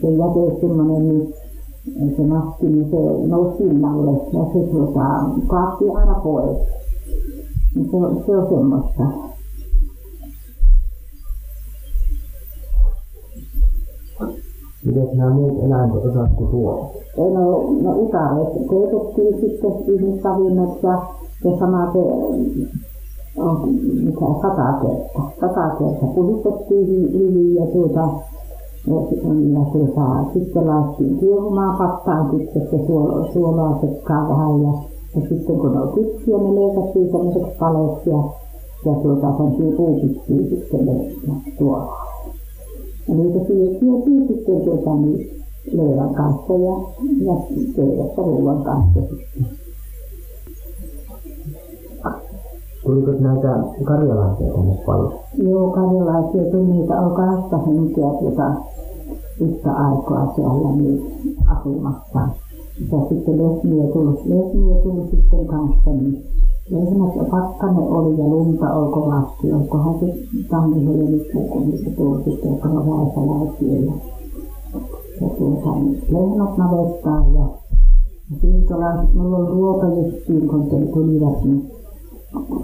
se 0.00 0.11
jäte 0.11 0.61
semmoinen, 0.61 1.09
niin 1.09 2.16
se 2.16 2.23
nahki, 2.23 2.66
niin 2.66 2.90
se 2.90 3.26
nousi 3.28 3.62
pinnalle 3.62 4.11
ja 4.11 4.45
se 4.52 4.71
tuota, 4.71 5.00
kaatti 5.47 5.85
aina 5.95 6.14
pois. 6.14 6.59
Niin 7.75 7.90
se, 7.90 8.26
se 8.26 8.37
on 8.37 8.49
semmoista. 8.49 9.30
Miten 14.85 15.16
nämä 15.16 15.30
muut 15.30 15.64
eläimet 15.64 16.04
osat 16.04 16.30
kuin 16.37 16.50
tuo? 16.50 16.92
No, 17.16 17.30
no 17.83 17.99
utareet 17.99 18.49
keitettiin 18.71 19.40
sitten 19.40 19.95
ihmissavinnat 19.95 20.83
ja, 20.83 21.02
ja 21.45 21.59
sama 21.59 21.92
se 23.34 23.42
on 23.42 23.68
mikä 24.04 24.26
sata 24.42 24.72
kertaa. 24.82 25.32
Sata 25.40 25.70
kertaa 25.78 26.12
puhdistettiin 26.14 27.12
hyvin 27.12 27.54
ja 27.54 27.66
tuota, 27.66 28.08
ja, 28.87 28.94
ja 29.58 29.64
tuota, 29.72 30.25
sitten 30.34 30.66
laitettiin 30.66 31.18
kiehumaan 31.18 31.78
pataan 31.78 32.30
kypsäksi 32.30 32.76
ja 32.76 32.87
suolaa, 32.87 33.32
suolaa 33.32 33.80
vähän 34.28 34.62
ja, 34.62 34.72
ja 35.14 35.28
sitten 35.28 35.56
kun 35.58 35.78
oli 35.78 35.92
kypsiä, 35.92 36.38
ne 36.38 36.54
leikattiin 36.54 37.10
sellaiseksi 37.10 37.58
paleiksi 37.58 38.10
ja, 38.10 38.22
ja 38.87 38.94
tuota, 39.02 39.32
pantiin 39.38 39.76
puupittiin 39.76 40.49
sitten 40.50 40.87
ne 40.87 41.12
suolaa. 41.58 42.06
Ja 43.08 43.14
niitä 43.14 43.38
syötiin 43.80 44.28
sitten 44.28 44.60
tuota, 44.64 44.94
niin 44.94 45.40
leivän 45.72 46.14
kanssa 46.14 46.52
ja, 46.52 46.75
ja 47.25 47.34
pöydässä 47.76 48.22
ruoan 48.22 48.62
kanssa 48.62 49.00
sitten. 49.00 49.59
Tuliko 52.90 53.11
näitä 53.11 53.64
karjalaisia 53.85 54.52
tänne 54.52 54.75
paljon? 54.87 55.12
Joo, 55.38 55.70
karjalaisia 55.70 56.50
tuli 56.50 56.66
niitä 56.66 57.00
on 57.00 57.14
kahta 57.14 57.59
henkeä 57.59 58.11
tuota, 58.20 58.54
yhtä 59.40 59.73
aikaa 59.73 60.32
siellä 60.35 60.76
niin 60.76 61.12
asumassa. 61.47 62.20
Ja 62.92 62.99
sitten 63.09 63.38
lehmiä 63.38 63.92
tuli, 63.92 64.14
lehmiä 64.25 64.82
tuli 64.82 65.11
sitten 65.11 65.47
kanssa, 65.47 65.90
niin 65.90 66.25
lehmät 66.70 67.16
ja 67.16 67.25
pakkanen 67.25 67.82
oli 67.82 68.18
ja 68.18 68.25
lunta 68.25 68.75
oli 68.75 68.92
kovasti. 68.92 69.52
Onkohan 69.52 70.00
se 70.00 70.14
tammi-helmikuu, 70.50 71.49
kun 71.49 71.70
niitä 71.70 71.90
tuli 71.97 72.25
sitten, 72.25 72.52
joka 72.52 72.68
on 72.68 72.87
väisäläisiä. 72.87 73.92
Ja, 73.92 73.92
ja 75.20 75.28
tuota, 75.38 75.78
niin 75.78 76.02
lehmät 76.09 76.56
navettaan 76.56 77.35
ja 77.35 77.47
siirtolaiset, 78.40 79.14
mulla 79.14 79.37
oli 79.37 79.50
ruoka 79.50 79.87
justiin, 79.87 80.49
kun 80.49 80.66
tulivat, 80.94 81.44
niin 81.44 81.79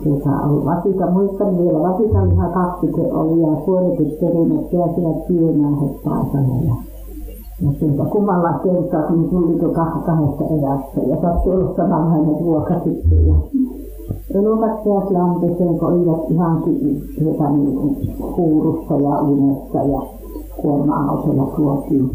tuota, 0.04 0.30
vasika, 0.64 1.10
muistan 1.10 1.58
vielä, 1.58 1.78
vasikanliha 1.78 2.48
kaksike 2.48 3.02
oli 3.12 3.40
ja 3.40 3.64
suoritit 3.64 4.20
perunat 4.20 4.70
pääsivät 4.70 5.26
syömään 5.26 5.74
heppaasana. 5.80 6.54
Ja, 6.66 6.74
ja 7.62 7.72
tuota, 7.80 8.10
kummalla 8.10 8.52
kertaa, 8.52 9.02
kun 9.02 9.28
tuli 9.30 9.58
tuo 9.60 9.68
kahdesta 9.68 10.44
evästä 10.44 11.00
ja 11.06 11.16
sattui 11.22 11.54
olla 11.54 11.76
samanlainen 11.76 12.40
ruoka 12.40 12.74
sitten. 12.84 13.26
Ja 13.28 13.34
elukat 14.34 14.84
pääsi 14.84 15.14
lämpöiseen, 15.14 15.78
kun 15.78 15.92
olivat 15.92 16.30
ihan 16.30 16.62
tuota, 17.18 17.50
niin, 17.50 17.96
huurussa 18.36 18.94
ja 18.94 19.20
unessa 19.20 19.78
ja 19.78 20.02
kuorma-autolla 20.62 21.52
tuotiin. 21.56 22.10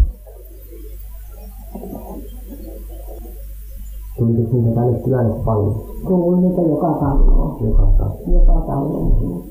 Tuliko 4.22 4.52
siinä 4.52 4.72
tälle 4.72 5.00
kylälle 5.00 5.36
paljon? 5.46 5.76
Tuli 6.08 6.42
niitä 6.42 6.62
joka 6.62 6.92
taloon. 6.94 7.58
Joka 7.64 7.88
talo. 7.98 8.18
Joka 8.28 8.54
taloon. 8.68 9.44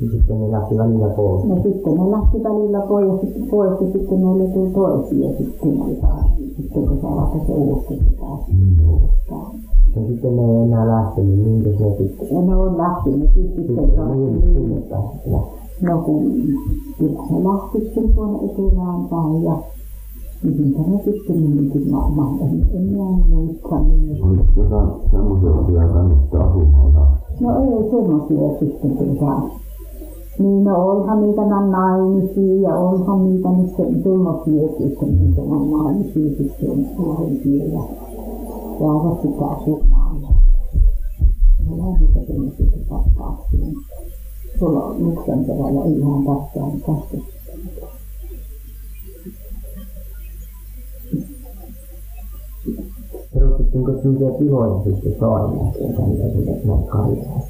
Ja 0.00 0.10
sitten 0.10 0.40
ne 0.40 0.50
lähti 0.50 0.78
välillä 0.78 1.08
pois. 1.08 1.44
No 1.44 1.56
sitten 1.62 1.94
ne 1.94 2.10
lähti 2.10 2.44
välillä 2.44 2.80
pois 2.80 3.06
ja 3.06 3.18
sitten, 3.20 3.46
pois, 3.50 3.70
ja 3.80 3.92
sitten 3.92 4.18
meille 4.18 4.48
tuli 4.48 4.70
toisia 4.70 5.28
sitten 5.38 5.82
oli 5.82 5.94
taas, 5.94 6.26
sitten 6.56 6.86
kun 6.88 6.98
se 7.00 7.06
alkoi 7.06 7.40
se 7.46 7.52
uusi 7.52 7.98
taas 8.20 8.40
uudestaan. 8.90 9.54
Ja 9.96 10.06
sitten 10.08 10.36
ne 10.36 10.42
ei 10.42 10.62
enää 10.62 10.88
lähtenyt, 10.88 11.38
minkä 11.44 11.70
se 11.78 11.96
sitten? 11.98 12.28
Ja 12.36 12.42
ne 12.42 12.56
on 12.56 12.78
lähtenyt 12.78 13.30
sitten 13.34 13.90
taas. 13.96 14.16
Niin, 14.16 14.42
sinne. 14.42 14.82
No 15.80 16.02
kun 16.02 16.32
kyllä 16.98 17.20
se 17.28 17.34
lähti 17.44 17.78
sitten 17.84 18.14
tuonne 18.14 18.38
etelään 18.38 19.08
päin 19.10 19.42
ja 19.42 19.58
mihinkä 20.42 20.82
ne 20.82 21.02
sitten 21.04 21.36
menikin 21.36 21.90
maailmaan, 21.90 22.40
en 22.40 22.66
enää 22.74 23.26
muista. 23.28 23.78
Niin. 23.78 24.24
Oliko 24.24 24.44
jotain 24.56 24.88
semmoisia 25.10 25.66
vielä 25.66 25.88
tänne 25.88 26.14
asumaan? 26.44 27.18
No 27.40 27.64
ei 27.64 27.90
semmoisia 27.90 28.58
sitten 28.60 28.90
tuota. 28.98 29.42
Niin 30.38 30.64
no 30.64 30.88
onhan 30.88 31.22
niitä 31.22 31.42
nämä 31.42 31.66
naimisia 31.66 32.68
ja 32.68 32.76
onhan 32.76 33.24
niitä 33.24 33.48
nyt 33.48 33.70
se 33.76 34.02
semmoisia 34.02 34.68
sitten, 34.78 35.18
niitä 35.18 35.40
on 35.40 35.70
naimisia 35.70 36.36
sitten 36.36 36.88
suurempia 36.96 37.64
ja 37.64 37.82
jäävät 38.80 39.22
sitä 39.22 39.46
asumaan. 39.46 40.20
No 41.66 41.88
on 41.88 41.96
niitä 42.00 42.26
semmoisia 42.26 42.66
tapauksia. 42.88 43.66
Tuolla 44.58 44.84
on 44.84 44.96
perällä 45.46 45.84
ihan 45.84 46.24
tästä 46.24 46.60
tästä. 46.86 47.31
Perustettiinko 53.34 53.92
sellaisia 53.92 54.38
pihoja 54.38 54.84
sitten 54.84 55.14
saarnaa, 55.20 55.72
joita 55.80 56.02
niitä 56.02 56.28
sitten 56.36 56.68
näitä 56.68 56.90
karjaa? 56.90 57.40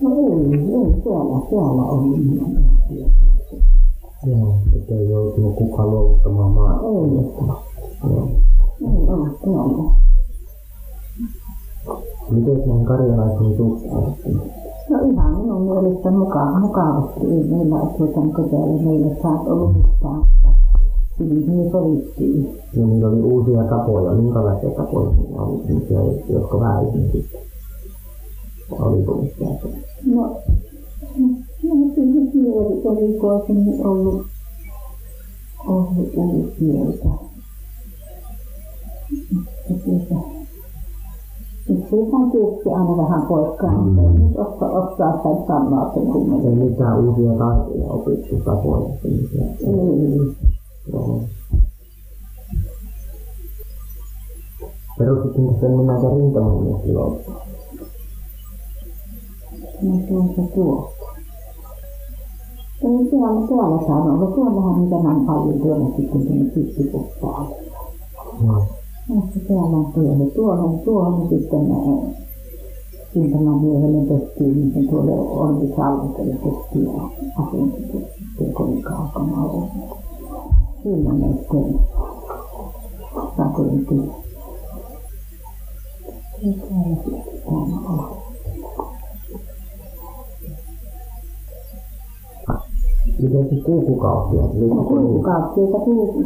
No 0.00 0.10
ei, 0.10 0.54
ei 0.54 1.02
siellä, 1.02 1.46
siellä 1.48 1.82
on 1.82 2.02
Joo, 4.26 4.54
että 4.76 4.94
ei 4.94 5.10
joutunut 5.10 5.54
kukaan 5.54 5.90
luovuttamaan 5.90 6.50
maa. 6.50 6.80
Ei. 6.80 7.32
Joo. 8.10 8.28
Ei 8.80 9.08
ole 9.08 9.30
tuolla. 9.44 9.94
Miten 12.30 12.58
näihin 12.58 12.84
karjalaisiin 12.84 13.56
suhtauduttiin? 13.56 14.40
No 14.90 14.98
ihan 15.12 15.36
minun 15.36 15.62
mielestä 15.62 16.10
muka, 16.10 16.60
mukavasti. 16.60 17.20
Ei 17.20 17.44
meillä 17.44 17.74
ole 17.74 17.90
tuota 17.98 18.48
täällä 18.50 18.82
meillä 18.82 19.16
saat 19.22 19.46
ollut 19.46 19.72
mitään. 19.76 20.22
Niin 21.18 21.70
sovittiin. 21.72 22.58
Ja 22.76 22.86
niillä 22.86 23.08
oli 23.08 23.20
uusia 23.20 23.64
tapoja. 23.64 24.12
Minkälaisia 24.12 24.70
tapoja 24.70 25.10
niillä 25.12 25.42
oli? 25.42 26.24
Jotka 26.28 26.60
väärin 26.60 27.10
sitten. 27.12 27.40
Oliko 28.70 29.14
mitään 29.14 29.58
se? 29.62 29.68
No, 30.06 30.22
no 31.62 31.94
kyllä 31.94 32.30
kielet 32.32 32.86
oli 32.86 33.18
koisin 33.18 33.86
ollut, 33.86 34.26
ollut 35.68 36.14
tuota, 36.14 36.32
nyt 36.32 36.54
siitä 41.90 42.16
tietysti 42.32 42.68
aina 42.70 42.96
vähän 42.96 43.22
poikkaa, 43.22 43.72
mutta 43.72 44.02
ei 44.02 44.08
nyt 44.18 44.36
osaa, 44.36 44.70
osaa 44.70 45.16
sitä 45.16 45.46
sanoa 45.46 45.90
sen 45.94 46.02
Ei 46.06 46.12
kummemmin. 46.12 46.58
mitään 46.58 47.04
uusia 47.04 47.32
taitoja 47.38 47.86
opittu 47.90 48.36
tapoja. 48.44 48.88
Ei. 49.04 50.51
Joo. 50.92 51.22
Perustittiin 54.98 55.60
sen 55.60 55.76
nimeltä 55.76 56.08
rintamamiestä 56.08 56.86
silloin. 56.86 57.20
No 59.82 59.98
tuolta 60.08 60.54
tuolta. 60.54 61.02
Ei 62.82 63.10
siellä, 63.10 63.46
tuolla 63.48 63.86
sanonut. 63.86 64.34
Tuollahan 64.34 64.82
niitä 64.82 64.96
näin 65.02 65.26
paljon 65.26 65.60
tuolla 65.60 65.96
sitten 65.96 66.26
tuonne 66.26 66.50
pystypuhtaalle. 66.50 67.56
Joo. 68.46 68.66
Mutta 69.08 69.38
täällä 69.48 69.62
on 69.62 69.92
tuolla. 69.92 70.30
Tuohon, 70.34 70.78
tuohon 70.78 71.28
sitten 71.28 71.68
ne 71.68 72.14
rintaman 73.14 73.64
miehelle 73.64 74.06
tehtiin, 74.06 74.54
niin 74.54 74.72
se 74.74 74.90
tuolle 74.90 75.12
Olli 75.12 75.76
Salvoselle 75.76 76.34
tehtiin 76.34 76.90
asunto 77.38 77.76
sitten 77.76 78.52
kovin 78.52 78.82
kaukana 78.82 79.42
ollut. 79.42 79.68
Siinä 80.82 81.12
ne 81.12 81.32
sitten 81.32 81.80
rakentiin. 83.38 84.10
Ja 86.42 86.52
täällä 86.52 86.96
täällä 87.44 87.76
on. 87.88 88.22
Se 93.20 93.56
kulkukauppias? 93.64 94.54
Liikkuiko 94.54 94.94
niitä? 94.94 95.08
Kulkukauppiaita 95.08 95.78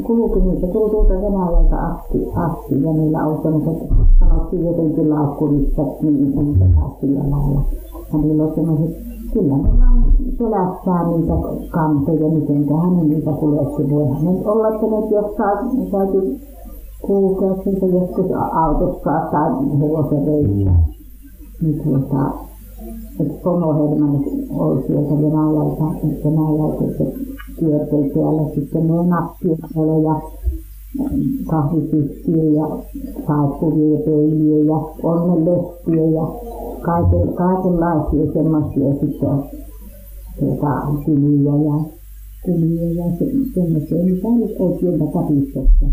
kulki 0.06 0.40
niitä 0.40 0.66
tuli 0.66 0.90
tuolta 0.90 1.14
Venäjältä 1.14 1.76
asti, 1.86 2.18
asti 2.34 2.82
ja 2.82 2.92
niillä 2.92 3.26
oli 3.26 3.42
sellaiset, 3.42 3.88
sanottiin 4.20 4.66
jotenkin 4.66 5.10
laukkuristat, 5.10 6.02
niin 6.02 6.44
niitä 6.44 6.64
taas 6.74 7.00
sillä 7.00 7.20
lailla. 7.30 7.64
Ja 8.12 8.18
niillä 8.18 8.44
oli 8.44 8.54
sellaiset, 8.54 9.15
kyllä 9.36 9.56
ne 9.56 9.78
vaan 9.78 10.04
selässään 10.38 11.10
niitä 11.10 11.32
kantoja, 11.70 12.28
mitenköhän 12.28 12.96
ne 12.96 13.02
niitä 13.02 13.30
kuljetti. 13.32 13.90
Voihan 13.90 14.24
ne 14.24 14.30
nyt 14.32 14.46
olla, 14.46 14.68
että 14.68 14.86
ne 14.86 14.96
jossain 15.10 15.90
täytyy 15.90 16.40
kulkea 17.02 17.62
siitä 17.64 17.86
joskus 17.86 18.26
autossa 18.52 19.10
tai 19.32 19.50
hevosen 19.80 20.26
reissä. 20.26 20.70
Niin 21.62 21.80
tuota, 21.84 22.30
että 23.20 23.34
pomohelma 23.44 24.06
nyt 24.06 24.48
oli 24.58 24.82
sieltä 24.86 25.14
Venäjältä, 25.22 25.84
Venäjältä 26.24 26.98
se 26.98 27.12
kierteli 27.58 28.12
siellä 28.12 28.54
sitten 28.54 28.86
nuo 28.86 29.02
nappioille 29.02 30.02
ja 30.02 30.20
kahvipystyjä 31.46 32.44
ja 32.44 32.66
saippuvia 33.26 33.98
pöyliä 34.04 34.58
ja 34.64 34.76
onnenlehtiä 35.02 36.04
ja 36.16 36.26
kaiken, 36.82 37.34
kaikenlaisia 37.34 38.32
semmoisia 38.32 38.92
sitten 38.92 39.42
tuota, 40.40 41.02
kyliä 41.04 41.50
ja 41.50 41.84
kyliä 42.44 42.90
ja 42.90 43.04
se, 43.18 43.24
semmoisia, 43.54 44.04
mitä 44.04 44.28
nyt 44.28 44.56
on 44.58 44.78
sieltä 44.80 45.04
kapisesta. 45.12 45.86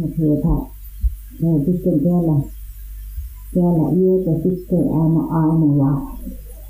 Ja 0.00 0.08
tuota, 0.16 0.66
ja 1.42 1.64
sitten 1.64 2.00
täällä 2.00 2.40
täällä 3.54 3.92
yötä 3.96 4.42
sitten 4.42 4.78
aina 4.78 5.20
aamulla 5.30 6.16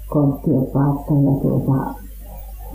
korttia 0.08 0.60
paikka 0.60 1.14
ja 1.14 1.40
tuota 1.42 1.99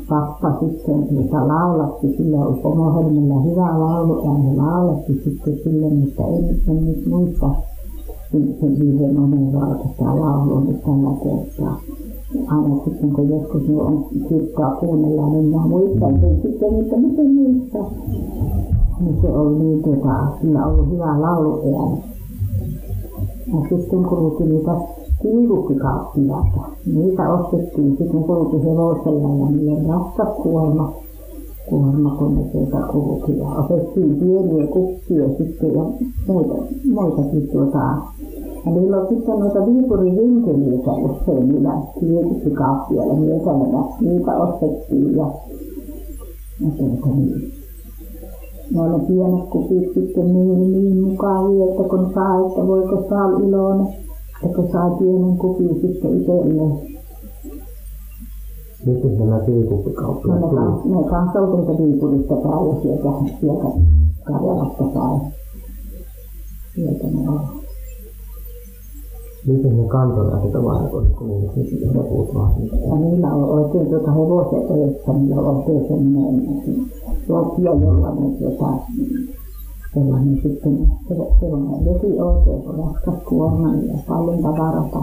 pappa 0.09 0.59
sitten 0.59 1.07
tuota 1.07 1.47
laulatti, 1.47 2.07
sillä 2.17 2.37
oli 2.37 2.61
pomohelmilla 2.61 3.41
hyvä 3.41 3.79
laulu 3.79 4.23
ja 4.23 4.31
hän 4.31 4.57
laulatti 4.57 5.13
sitten 5.13 5.57
sille, 5.63 5.89
mutta 5.89 6.23
en, 6.23 6.61
en 6.67 6.85
nyt 6.85 7.05
muista 7.05 7.49
sen, 8.31 8.55
sen 8.59 8.79
viiden 8.79 9.15
numeroa 9.15 9.75
tätä 9.75 10.05
laulua 10.05 10.61
nyt 10.61 10.83
tällä 10.83 11.11
kertaa. 11.23 11.79
Aina 12.47 12.75
sitten 12.85 13.11
kun 13.11 13.29
joskus 13.29 13.67
ne 13.67 13.81
on 13.81 14.05
kirkkaa 14.29 14.75
kuunnella, 14.75 15.29
niin 15.29 15.45
mä 15.45 15.67
muistan 15.67 16.19
sen 16.21 16.41
sitten, 16.41 16.79
että 16.79 16.97
miten 16.97 17.33
muistaa. 17.33 17.91
Niin 18.99 19.21
se 19.21 19.27
oli 19.27 19.59
niin 19.59 19.83
tuota, 19.83 20.27
sillä 20.41 20.65
ollut 20.65 20.91
hyvä 20.91 21.21
lauluääni. 21.21 22.03
Ja 23.47 23.59
sitten 23.69 24.03
kulki 24.03 24.43
niitä 24.43 24.71
kiirukkikauppiaita. 25.25 26.61
Niitä 26.85 27.33
ostettiin 27.33 27.97
sitten 27.97 28.23
kulki 28.23 28.57
hevosella 28.63 29.45
ja 29.45 29.51
niiden 29.51 29.85
raskas 29.89 30.35
kuorma, 30.43 30.93
kuorma 31.69 32.15
kun 32.15 32.35
ne 32.35 32.43
tuota 32.43 32.87
kulki. 32.87 33.37
Ja 33.37 33.45
otettiin 33.45 34.15
pieniä 34.15 34.67
kuppeja 34.67 35.29
sitten 35.37 35.73
ja 35.73 35.83
muita, 36.27 36.53
muitakin 36.93 37.47
tuota. 37.51 37.77
Ja 38.65 38.71
niillä 38.71 38.97
on 38.97 39.07
sitten 39.09 39.39
noita 39.39 39.65
Viipurin 39.65 40.17
vinkeliä 40.17 40.79
usein 40.95 41.47
niillä 41.47 41.73
kiirukkikauppiailla, 41.99 43.13
niitä, 43.13 43.51
niitä 44.01 44.37
ostettiin 44.37 45.15
ja, 45.15 45.25
ja 46.61 46.69
tuota 46.77 47.15
niin 47.15 47.51
ne 48.71 48.81
oli 48.81 49.01
pienet 49.07 49.49
kupit 49.49 49.93
sitten 49.93 50.33
niin, 50.33 50.71
niin 50.71 51.03
mukavia, 51.03 51.65
että 51.65 51.89
kun 51.89 52.11
saa, 52.13 52.47
että 52.47 52.67
voiko 52.67 53.05
saa 53.09 53.29
iloinen, 53.29 54.04
että 54.43 54.61
saa 54.71 54.89
pienen 54.89 55.37
kupin 55.37 55.81
sitten 55.81 56.21
itselleen. 56.21 56.95
Miten 58.85 59.19
nämä 59.19 59.37
No 59.37 59.45
tiikuppikauppiaat 59.45 60.41
ne, 60.41 60.47
tuli? 60.47 60.95
ne 60.95 61.09
kanssa 61.09 61.39
tuolta 61.39 61.83
Viipurista 61.83 62.33
ja 62.33 62.81
sieltä, 62.81 63.09
sieltä 63.39 63.67
Karjalasta 64.23 64.83
päin. 64.83 65.21
Sieltä 66.75 67.07
ne 67.07 67.29
oli. 67.29 67.65
Miten 69.47 69.77
ne 69.77 69.87
kantoi 69.87 70.31
näitä 70.31 70.47
tavaroita, 70.47 71.09
kun 71.17 71.27
niillä 71.27 71.51
sitten 71.53 71.93
vaan 72.33 72.53
niitä? 72.61 72.75
Ja 72.75 72.95
niillä 72.95 73.33
on 73.33 73.43
oikein 73.43 73.89
tuota 73.89 74.11
hevosen 74.11 74.77
edessä, 74.77 75.13
niillä 75.13 75.35
on 75.41 75.55
oikein 75.57 75.87
semmoinen 75.87 76.87
lopia, 77.27 77.71
jolla 77.73 78.15
ne 78.15 78.37
tuota, 78.39 78.73
sellainen 79.95 80.39
sitten, 80.43 80.91
se, 81.07 81.15
sellainen 81.39 81.85
vesi 81.85 82.21
oikein 82.21 82.61
kun 82.63 82.75
raskas 82.85 83.23
kuorma 83.29 83.73
ja 83.75 83.97
paljon 84.07 84.43
tavarata. 84.43 84.99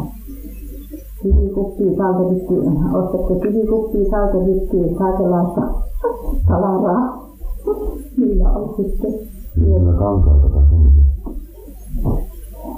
Kivikuppiin 1.22 1.96
salkevittiin, 1.96 2.94
ostatko 2.94 3.34
kivikuppiin 3.34 4.10
salkevittiin 4.10 4.94
kaikenlaista 4.94 5.60
tavaraa. 6.48 7.26
Niillä 8.18 8.50
on 8.50 8.74
sitten, 8.76 9.12
Kyllä 9.54 9.92
kankaita 9.98 10.48
kasvamista. 10.48 11.00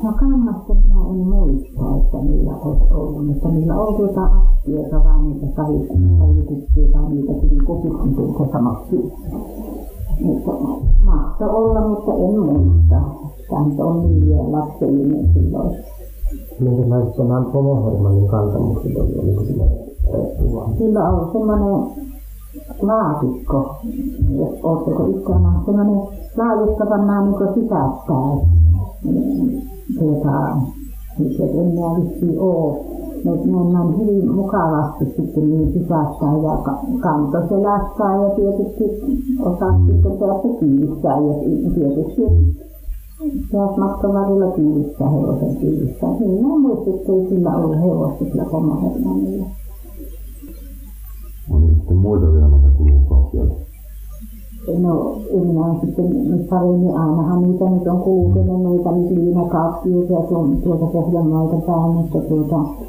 no 0.03 0.13
kannasta 0.21 0.75
minä 0.75 1.01
en 1.11 1.17
muista, 1.29 1.97
että 1.97 2.19
niillä 2.19 2.57
olisi 2.57 2.93
ollut, 2.93 3.27
mutta 3.27 3.49
niillä 3.49 3.75
on 3.75 3.95
tuota 3.97 4.25
astioita 4.25 5.05
vaan 5.05 5.29
niitä 5.29 5.47
savikuppiä 5.57 6.89
tai 6.93 7.09
niitä 7.11 7.33
kivikupit, 7.41 7.93
niin 8.05 8.35
kuin 8.35 8.51
sanottiin. 8.53 9.13
Mutta 10.21 10.53
mahtoi 11.05 11.49
olla, 11.49 11.89
mutta 11.89 12.13
en 12.13 12.41
muista. 12.41 13.01
Tämä 13.49 13.85
on 13.85 14.09
niin 14.09 14.27
vielä 14.27 14.53
lapsellinen 14.53 15.33
silloin. 15.35 15.77
Minkälaiset 16.61 17.19
nämä 17.19 17.45
pomohermanin 17.53 18.29
kantamukset 18.29 18.97
oli? 18.97 19.19
Oliko 19.19 19.45
sillä? 19.45 19.65
Sillä 20.79 21.09
on 21.09 21.33
semmoinen 21.33 22.05
laatikko, 22.83 23.77
jos 24.29 24.59
oletteko 24.63 25.07
ikään 25.07 25.43
nähnyt, 25.43 25.65
semmoinen 25.65 25.97
laatikko 26.37 26.87
pannaan 26.89 27.25
niin 27.25 27.55
sisäpäin. 27.55 28.39
Mm, 29.05 29.61
Tuota, 29.99 30.57
nyt 31.19 31.41
ei 31.41 31.59
enää 31.59 31.97
vissiin 31.97 32.41
ole. 32.41 32.85
Ne 33.25 33.31
mennään 33.31 33.99
hyvin 33.99 34.35
mukavasti 34.35 35.05
sitten 35.05 35.51
niin 35.51 35.73
sisäpäin 35.73 36.43
ja 36.43 36.57
ka- 36.57 36.85
kanto 37.01 37.39
selässään 37.49 38.23
ja 38.23 38.31
tietysti 38.37 38.85
osa 39.41 39.75
sitten 39.87 40.13
päästä 40.19 40.49
kiinnittää 40.61 41.17
ja 41.17 41.35
tietysti 41.75 42.23
Taas 43.53 43.77
matkan 43.77 44.15
varrella 44.15 44.51
kiinnittää 44.53 45.11
hevosen 45.11 45.57
kiinnittää. 45.57 46.11
Niin 46.21 46.47
mä 46.47 46.59
muistin, 46.59 46.95
että 46.95 47.13
ei 47.13 47.29
sillä 47.29 47.57
ollut 47.57 47.81
hevosta 47.81 48.25
sillä 48.25 48.45
pommahermanilla. 48.45 49.45
Oli 51.51 51.75
sitten 51.75 51.97
muita 51.97 52.33
vielä 52.33 52.49
noita 52.49 52.69
kulkukauppiaita. 52.79 53.55
No 54.79 55.19
en 55.31 55.47
minä 55.47 55.81
sitten 55.81 56.31
nyt 56.31 56.49
paremmin, 56.49 56.97
ainahan 56.97 57.43
niitä 57.43 57.65
nyt 57.65 57.87
on 57.87 58.01
kulkenut 58.01 58.63
noita 58.63 58.91
tuon, 60.29 60.57
tuolta 60.57 60.87
Pohjanmaalta 60.87 61.57
päin, 61.57 61.91
mutta 61.91 62.19
tuota, 62.29 62.85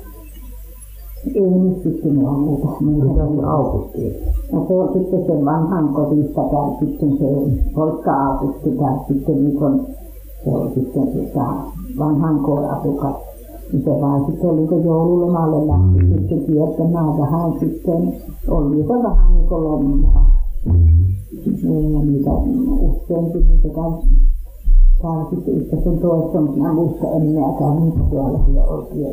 ei 1.36 1.52
nyt 1.52 1.84
sitten 1.84 2.28
ole 2.28 2.38
muuta. 2.38 2.68
Mitä 2.82 3.28
se 3.36 3.44
Augusti? 3.46 4.14
No 4.52 4.66
se 4.68 4.74
on 4.74 4.94
sitten 4.94 5.26
sen 5.26 5.46
vanhan 5.46 5.90
kodista 5.90 6.42
käy 6.52 6.70
sitten 6.80 7.18
se 7.18 7.26
poika-Augusti 7.76 8.70
käy 8.70 8.98
sitten 9.08 9.44
niin 9.44 9.58
kuin, 9.58 9.82
se 10.44 10.50
on 10.50 10.72
sitten 10.76 11.12
sitä 11.12 11.46
vanhan 12.00 12.40
koirasukas. 12.40 13.16
Niin 13.72 13.84
se 13.84 14.02
vaan 14.02 14.26
sitten 14.26 14.50
oli 14.50 14.68
kun 14.68 14.84
joululomalle 14.84 15.68
lähti 15.68 16.12
sitten 16.12 16.46
kiertämään 16.46 17.18
vähän 17.18 17.54
sitten, 17.60 18.14
oli 18.48 18.84
se 18.84 18.94
vähän 19.04 19.34
niin 19.34 19.48
kuin 19.48 19.64
lomaa. 19.64 20.36
Niin, 21.64 21.94
ja 21.94 22.00
niitä 22.00 22.32
useinkin 22.32 23.48
niitä 23.48 23.70
käy, 23.70 23.92
käy 25.02 25.26
sitten 25.30 25.54
yhtä 25.54 25.76
sun 25.84 26.00
toista, 26.00 26.42
mutta 26.42 26.62
mä 26.62 26.74
muista 26.74 27.08
en 27.16 27.22
minäkään 27.22 27.82
niitä 27.82 28.00
siellä 28.10 28.40
jo 28.54 28.64
ole 28.64 28.88
en 28.92 29.12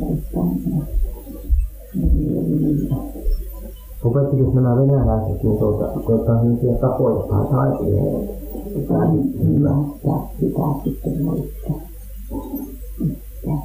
muista. 0.00 0.40
Niin, 1.94 2.38
oli 2.38 2.74
niitä. 2.74 2.94
Opettikos 4.04 4.54
nämä 4.54 4.76
venäläiset 4.76 5.42
niin 5.42 5.58
tuota, 5.58 6.00
tuota 6.06 6.42
niitä 6.42 6.78
tapoja 6.80 7.44
taiteilijoita? 7.50 8.32
Sitä 8.74 8.94
hyvä, 9.48 9.74
sitä 10.40 10.62
sitten 10.84 11.24
muistaa. 11.24 11.80
Mitä? 13.00 13.58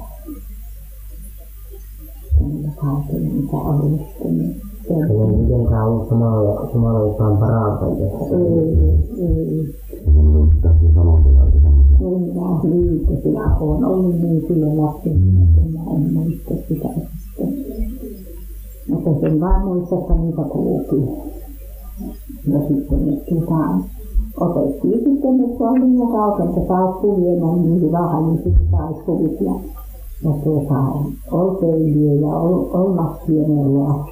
Kaikilla 2.76 3.30
mitä 3.30 3.56
oli 3.56 3.98
sitten. 3.98 4.38
niin 4.38 4.60
Ei 4.90 5.36
mitenkään 5.36 5.88
ollut 5.88 6.08
samalla, 6.08 6.68
samalla 6.72 7.08
jossain 7.08 7.36
parantajia. 7.36 8.06
Ei, 8.32 9.28
ei. 9.28 9.74
Niitä, 12.64 13.22
sillä 13.22 13.56
on 13.60 13.84
ollut 13.84 14.20
niin 14.20 14.44
silloin 14.48 14.82
lapsen, 14.82 15.12
että 15.12 15.78
mä 15.78 15.96
en 15.96 16.12
muista 16.14 16.54
sitä 16.68 16.88
sitten. 16.88 17.64
Mutta 18.88 19.20
sen 19.20 19.40
vaan 19.40 19.64
muista, 19.64 19.98
että 19.98 20.14
niitä 20.14 20.42
kulki. 20.42 21.10
Ja 22.52 22.58
sitten 22.68 23.06
ne 23.06 23.16
tuota, 23.16 23.64
otettiin 24.40 25.04
sitten, 25.04 25.40
että 25.50 25.64
oli 25.64 25.80
niin 25.80 26.08
kaukana, 26.08 26.50
että 26.50 26.60
saisi 26.68 27.22
viemään 27.22 27.62
niin 27.62 27.80
hyvä 27.80 27.98
haju, 27.98 28.36
sitten 28.44 28.68
saisi 28.70 29.00
kuvit. 29.06 29.40
Ja, 29.40 29.52
ja 30.24 30.30
tuota, 30.44 30.74
oli 31.30 32.20
ja 32.20 32.26
oli, 32.26 32.70
oli 32.72 32.96
lapsieneuvoa. 32.96 34.08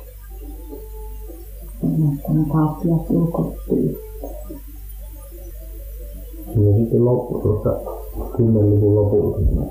Semmoista 1.80 2.32
ne 2.32 2.44
kauppiat 2.52 3.10
ulkoittiin. 3.10 3.96
Ja 6.46 6.76
sitten 6.76 7.04
loppu 7.04 7.38
tuossa 7.38 8.01
10-luvun 8.18 8.94
lopulla. 8.94 9.66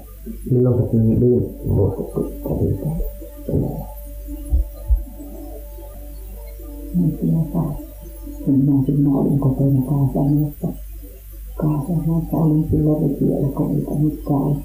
Milloin 0.51 0.77
Venäjä? 3.47 3.86
Niin 6.95 7.17
tuota, 7.17 7.73
minä 8.47 8.84
siinä 8.86 9.17
olin 9.17 9.39
kotona 9.39 9.82
Kaasamassa. 9.82 10.67
Kaasamassa 11.58 12.38
olin 12.38 12.67
silloin 12.71 13.17
nyt 13.99 14.19
käy. 14.27 14.56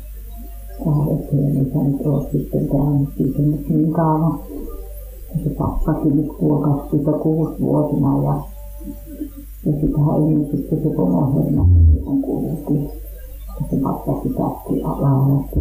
Kahdeksan 0.84 1.42
ja 1.42 1.48
niitä 1.48 1.78
nyt 1.78 2.06
ole 2.06 2.30
sitten 2.32 2.68
käynyt 2.68 3.08
siitä 3.16 3.42
nyt 3.42 3.68
niin 3.68 3.92
kauan. 3.92 4.38
Se 5.44 5.50
pappakin 5.50 6.16
nyt 6.16 6.28
kuokasi 6.38 6.90
sitä 6.90 7.12
kuusivuotina 7.12 8.22
ja, 8.24 8.42
ja 9.64 9.80
sitähän 9.80 10.16
ennen 10.16 10.50
sitten 10.50 10.82
se 10.82 10.90
pomo 10.96 11.34
Hermanni 11.34 12.02
on 12.06 12.22
kuultiin. 12.22 13.05
Ja 13.60 13.66
se 13.70 13.76
pappa 13.82 14.20
sitäkin 14.22 14.82
laulasti. 14.82 15.60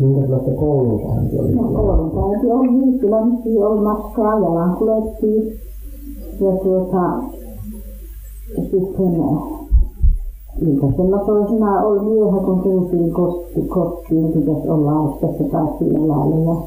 Minkälaista 0.00 0.50
koulunkäynti 0.60 1.38
oli? 1.38 1.54
No 1.54 1.62
koulunkäynti 1.62 2.46
oli 2.46 2.70
niin, 2.70 2.98
kyllä 2.98 3.26
nyt 3.26 3.40
oli 3.64 3.80
matkaa, 3.80 4.38
jalan 4.40 4.76
kuljettiin. 4.76 5.60
Ja 6.40 6.52
tuota, 6.62 7.22
sitten 8.54 9.12
iltasella 10.60 11.18
toisena 11.18 11.80
oli 11.80 12.00
myöhä, 12.00 12.40
kun 12.40 12.62
tultiin 12.62 13.12
kotti, 13.12 13.62
kotiin, 13.62 14.32
pitäisi 14.32 14.68
olla, 14.68 15.14
että 15.14 15.38
se 15.38 15.50
taas 15.50 15.78
sillä 15.78 16.08
lailla. 16.08 16.66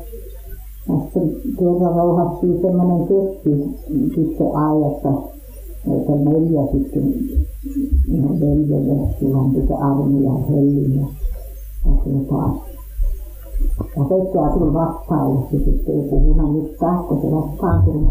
Ja, 0.87 0.93
ja 0.95 1.01
sitten 1.03 1.55
tuota 1.57 1.89
rauhastiin 1.89 2.61
semmoinen 2.61 3.07
keppi 3.07 3.77
sitten 4.15 4.55
ajassa, 4.55 5.38
että 5.87 6.11
neljä 6.11 6.61
sitten, 6.71 7.13
ihan 8.07 8.39
veljelle, 8.39 9.13
silloin 9.19 9.53
pitää 9.53 9.77
armeija 9.77 10.33
hellin 10.49 10.95
ja, 10.95 11.05
ja 11.85 11.91
tuota, 12.03 12.49
ja 13.97 14.03
Pekka 14.03 14.57
tuli 14.57 14.73
vastaan 14.73 15.35
ja 15.35 15.41
se 15.51 15.57
sitten 15.57 15.95
ei 15.95 16.09
puhunut 16.09 16.53
mitään, 16.53 17.03
kun 17.03 17.21
se 17.21 17.31
vastaan 17.31 17.83
tuli. 17.83 18.07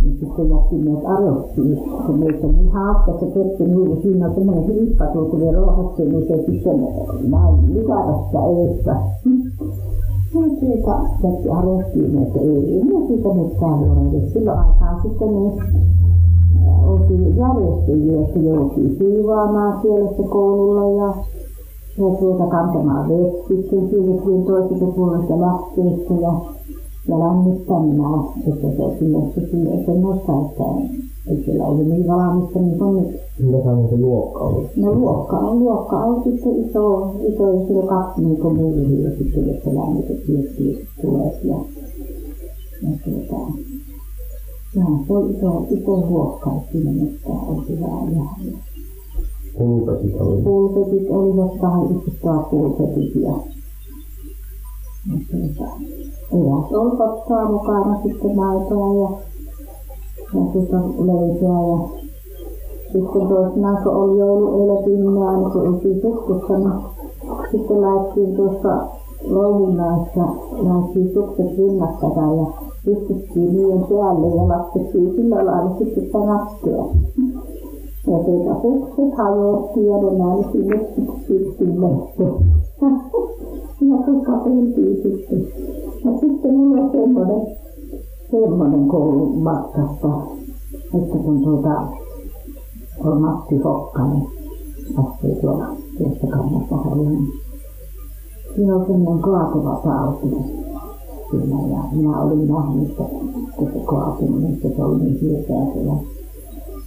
Niin 0.00 0.18
sitten 0.20 0.50
jätti 0.50 0.74
meidät 0.74 1.06
arottiin, 1.06 1.80
kun 2.06 2.18
meitä 2.18 2.46
niin 2.46 2.70
hauska 2.70 3.12
se 3.20 3.26
Pekka 3.26 3.64
niin 3.64 4.02
siinä 4.02 4.28
on 4.28 4.34
semmoinen 4.34 4.64
hiippa 4.64 5.06
tuo, 5.06 5.24
kun 5.24 5.40
me 5.40 5.52
rohastiin, 5.52 6.08
niin 6.08 6.28
se 6.28 6.36
sitten 6.36 6.80
näin 7.30 7.74
lykätä 7.74 8.14
sitä 8.26 8.38
edessä. 8.44 8.94
No 10.34 10.40
tuota, 10.60 11.00
jätti 11.22 11.48
arottiin, 11.48 12.18
että 12.22 12.40
ei, 12.40 12.74
ei 12.74 12.84
me 12.84 13.06
siitä 13.06 13.28
mitään 13.28 13.78
huomioida. 13.78 14.30
Silloin 14.32 14.58
aikaan 14.58 15.02
sitten 15.02 15.28
niin 15.28 15.52
oltiin 16.86 17.36
järjestäjiä, 17.36 18.20
että 18.24 18.38
joutui 18.38 18.96
siivaamaan 18.98 19.82
siellä 19.82 20.10
se 20.16 20.22
koululla 20.22 21.04
ja 21.04 21.14
ja 21.98 22.16
tuota 22.18 22.46
kantamaan 22.46 23.08
vestit, 23.08 23.70
siirrettiin 23.70 24.44
toiselta 24.46 24.86
puolelta 24.86 25.40
lähteessä 25.40 26.14
ja, 26.14 26.32
ja 27.08 27.18
lämmittämään, 27.18 28.24
että 28.48 28.68
se 28.76 28.98
sinne 28.98 29.32
se 29.34 29.50
sinne 29.50 29.84
semmoista, 29.86 30.32
että 30.32 30.64
ei 31.28 31.44
siellä 31.44 31.64
ollut 31.64 31.86
niin 31.86 32.06
valmista 32.06 32.58
niin 32.58 32.78
kuin 32.78 32.96
nyt. 32.96 33.20
Minkälainen 33.38 33.88
se 33.88 33.96
luokka 33.96 34.40
oli? 34.44 34.66
No 34.76 34.94
luokka 34.94 35.38
on, 35.38 35.58
luokka 35.58 35.96
on 35.96 36.22
sitten 36.24 36.56
iso, 36.56 37.14
iso 37.28 37.52
ja 37.52 37.66
siellä 37.66 37.86
kaksi 37.88 38.20
niin 38.20 38.36
kuin 38.40 38.56
muuria 38.56 39.10
sitten, 39.18 39.48
jossa 39.48 39.74
lämmitettiin 39.74 40.88
tulee 41.02 41.40
ja, 41.44 41.56
ja 42.82 42.90
tuota, 43.04 43.52
Iso, 44.74 45.66
iso 45.70 45.96
luokka, 46.10 46.50
että 46.56 46.78
on 47.48 47.64
hyvää 47.68 47.88
jäädä. 47.88 48.58
Pulpetit 49.58 50.20
oli. 50.20 50.42
pulpetit 50.42 51.10
olivat 51.10 51.60
istuttaa 51.96 52.42
pulpetit 52.42 53.14
ja, 53.14 53.32
ja 55.06 55.18
tuota, 55.30 55.72
oli 56.32 57.02
ottaa 57.02 57.50
mukana 57.50 58.02
sitten 58.02 58.36
maitoa 58.36 58.94
ja, 58.94 59.08
ja 60.34 60.46
tuota, 60.52 60.78
leipää 60.78 61.60
ja 61.70 61.88
sitten 62.92 63.28
toisinaan 63.28 63.82
kun 63.82 63.94
oli 63.94 64.18
jouluelettiin, 64.18 65.22
aina 65.22 65.50
kun 65.50 65.68
oltiin 65.68 66.02
sukkussa, 66.02 66.58
niin 66.58 66.72
sitten 67.50 67.82
tuossa 68.36 68.86
louhinnaissa, 69.24 70.24
lähdettiin 70.62 71.14
sukset 71.14 71.58
rinnakkain 71.58 72.38
ja 72.38 72.73
istuttiin 72.86 73.56
niiden 73.56 73.80
päälle 73.80 74.26
ja 74.36 74.48
laskettiin 74.48 75.14
sillä 75.14 75.46
lailla 75.46 75.78
sitten 75.78 76.04
sitä 76.04 76.18
naskea. 76.18 76.84
Ja 78.06 78.18
tuota, 78.18 78.62
sukset 78.62 79.18
hajotti 79.18 79.86
ja 79.86 79.96
ne 79.96 80.18
näin 80.18 80.44
sinne 80.52 80.88
syksylle. 81.26 81.88
Ja 83.80 83.96
se 84.06 84.24
katseltiin 84.26 85.02
sitten. 85.02 85.46
Ja 86.04 86.18
sitten 86.20 86.54
mulla 86.54 86.82
on 86.82 86.90
semmoinen, 86.90 87.46
semmoinen 88.30 88.88
koulu 88.88 89.26
matkassa, 89.26 90.08
että 90.94 91.18
kun 91.18 91.42
tuota, 91.44 91.82
on 93.04 93.20
Matti 93.20 93.58
Hokkanen, 93.58 94.22
astuu 94.96 95.34
tuolla 95.40 95.66
tuosta 95.98 96.26
kannasta 96.26 96.76
haluan. 96.76 97.16
Siinä 98.54 98.76
on 98.76 98.86
semmoinen 98.86 99.22
kaatuva 99.22 99.80
tauti 99.84 100.36
siinä 101.30 101.76
ja 101.76 101.82
minä 101.92 102.20
olin 102.22 102.48
nähnyt, 102.48 102.90
että 102.90 103.04
kun 103.56 103.68
se 103.72 103.80
kaatunut, 103.86 104.44
että 104.44 104.68
se 104.76 104.84
oli 104.84 104.98
niin 104.98 105.20
hirveä 105.20 105.74
se 105.74 105.80
ja 105.80 105.94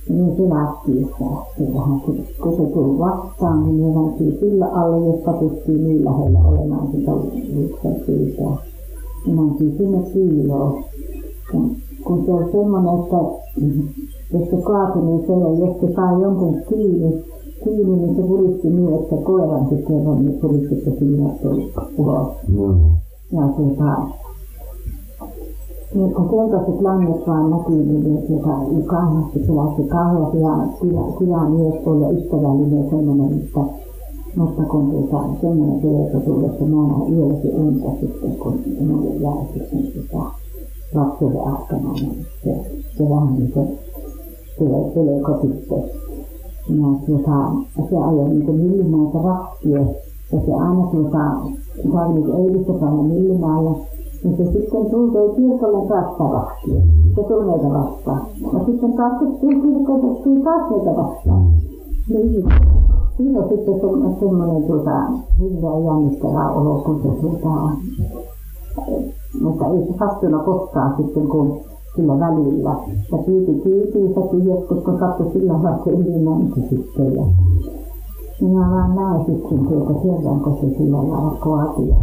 niin 0.09 0.37
se 0.37 0.49
lähti, 0.49 1.01
että 1.01 1.25
se 1.57 1.73
vähän, 1.73 2.01
kun 2.41 2.57
se 2.57 2.73
tuli 2.73 2.99
vastaan, 2.99 3.65
niin 3.65 3.75
me 3.75 4.01
mentiin 4.01 4.37
sillä 4.39 4.67
alle, 4.67 5.07
jossa 5.07 5.33
pystyy 5.33 5.77
niin 5.77 6.05
lähellä 6.05 6.39
olemaan 6.39 6.87
sitä 6.91 7.11
luuksen 7.55 7.95
siitä. 8.05 8.43
Me 9.27 9.33
mentiin 9.33 9.77
sinne 9.77 9.97
piiloon. 10.13 10.83
Kun, 11.51 12.25
se 12.25 12.33
oli 12.33 12.51
semmoinen, 12.51 12.99
että 12.99 13.17
jos 14.33 14.49
se 14.49 14.57
kaatui, 14.63 15.03
niin 15.03 15.27
se, 15.27 15.33
jos 15.65 15.79
se 15.81 15.95
sai 15.95 16.21
jonkun 16.21 16.61
kiinni, 16.69 17.23
kiinni, 17.63 17.95
niin 17.95 18.15
se 18.15 18.21
puristi 18.21 18.69
niin, 18.69 18.93
että 18.93 19.15
koiran 19.15 19.69
sitten 19.69 20.07
on, 20.07 20.25
niin 20.25 20.39
puristi 20.41 20.75
se 20.75 20.99
siinä 20.99 21.29
tuli 21.41 21.73
ulos. 21.97 22.27
Joo. 22.55 22.75
Ja 23.31 23.47
tuota, 23.47 24.07
Niin 25.93 26.13
kun 26.13 26.29
keltaiset 26.29 26.81
langet 26.81 27.27
vaan 27.27 27.49
näkyy, 27.51 27.83
niin 27.85 28.27
tuota, 28.27 28.85
kahdesti 28.85 29.45
sellaista 29.45 29.81
kauhean 29.89 30.39
ja 30.39 30.67
kyllä, 30.81 31.01
kyllä 31.17 31.49
mies 31.49 31.87
on 31.87 32.01
ja 32.01 32.09
ystävällinen 32.09 32.89
semmoinen, 32.89 33.39
että 33.39 33.59
mutta 34.35 34.61
kun 34.63 34.91
tuota, 34.91 35.27
semmoinen 35.41 35.81
tullessa, 36.25 36.65
mä 36.65 36.87
näen 36.87 37.13
yölläkin 37.13 37.55
unta 37.55 37.89
sitten, 37.99 38.31
kun 38.31 38.59
minulle 38.79 39.15
jää 39.15 39.45
sitten 39.53 39.83
tuota, 39.93 40.31
lapselle 40.93 41.39
aikana, 41.39 41.93
niin 41.93 42.25
se, 42.43 42.55
se 42.97 43.09
vähän 43.09 43.33
niin 43.33 43.51
kuin 43.51 43.67
tulee 44.57 44.91
pelko 44.93 45.39
sitten. 45.41 45.83
Ja 46.69 46.87
tuota, 47.05 47.51
se 47.89 47.97
ajoi 47.97 48.29
niin 48.29 48.45
kuin 48.45 48.61
Myllymäeltä 48.61 49.17
rahtia, 49.23 49.79
ja 50.31 50.39
se 50.45 50.53
aina 50.53 50.87
tuota, 50.91 51.19
sai 51.93 52.13
niin 52.13 52.35
eilistä 52.35 52.73
päivänä 52.73 53.03
Myllymäellä, 53.03 53.71
se 54.21 54.51
sitten 54.51 54.85
tuli 54.91 55.35
kirkolle 55.35 55.89
rahtia. 56.31 56.81
Se 57.15 57.23
tuli 57.23 57.45
meitä 57.45 57.69
vastaan. 57.69 58.21
Ja 58.53 58.65
sitten 58.65 58.93
taas 58.93 59.13
tuli 60.23 60.43
taas 60.43 60.69
meitä 60.69 60.95
vastaan. 60.95 61.45
Niin. 62.09 62.45
Siinä 63.17 63.39
on 63.39 63.49
sitten 63.49 63.79
semmoinen 64.19 64.63
tuota, 64.63 64.91
hirveän 65.39 65.83
jännittävä 65.83 66.51
olo, 66.51 66.81
kun 66.85 67.01
se 67.01 67.21
tuota, 67.21 67.69
mutta 69.41 69.65
ei 69.67 69.87
se 69.87 69.97
sattunut 69.99 70.45
koskaan 70.45 70.93
sitten, 70.97 71.27
kun 71.27 71.59
sillä 71.95 72.19
välillä. 72.19 72.75
Ja 73.11 73.17
kiiti 73.25 73.61
kiitiisäkin 73.63 74.45
joskus, 74.45 74.83
kun 74.83 74.99
sattui 74.99 75.31
sillä 75.33 75.63
vaikka 75.63 75.89
ylimänti 75.89 76.61
sitten. 76.69 77.15
Ja 77.15 77.25
minä 78.41 78.71
vaan 78.71 78.95
näin 78.95 79.25
sitten 79.25 79.67
tuota 79.67 79.93
kerran, 79.93 80.39
kun 80.39 80.57
se 80.61 80.77
sillä 80.77 80.97
lailla 80.97 81.37
kaati. 81.39 81.95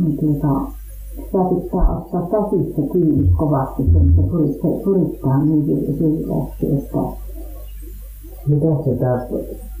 Niin 0.00 0.18
tuota, 0.18 0.60
sitä 1.16 1.38
pitää 1.44 1.96
ottaa 1.96 2.22
käsissä 2.30 2.82
kiinni 2.92 3.30
kovasti, 3.36 3.82
kun 4.30 4.48
se 4.62 4.84
puristaa 4.84 5.44
niin 5.44 5.66
hirveästi, 5.66 6.66
että 6.66 6.98
mitä 8.46 8.66
se 8.84 8.94
tää 8.94 9.26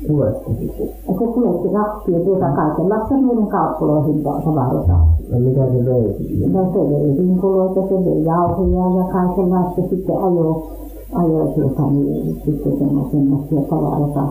kuljetti 0.06 0.54
sitten? 0.60 0.88
Se 1.18 1.26
kuljetti 1.34 1.68
rahtia 1.74 2.20
tuota 2.20 2.48
kaikenlaista 2.48 3.14
meidän 3.14 3.46
kauppuloihin 3.46 4.22
tavaroita. 4.22 4.92
No 5.30 5.38
mitä 5.38 5.66
se 5.66 5.84
vei? 5.84 6.48
No 6.52 6.72
se 6.72 6.78
vei 6.90 7.18
vinkuloita, 7.18 7.88
se 7.88 8.04
vei 8.04 8.24
jauhoja 8.24 8.98
ja 8.98 9.12
kaikenlaista 9.12 9.80
sitten 9.90 10.16
ajo, 10.16 10.70
ajo 11.14 11.46
tuota, 11.54 11.90
niin, 11.90 12.40
sitten 12.44 12.78
semmoisia 12.78 13.60
tavaroita 13.70 14.24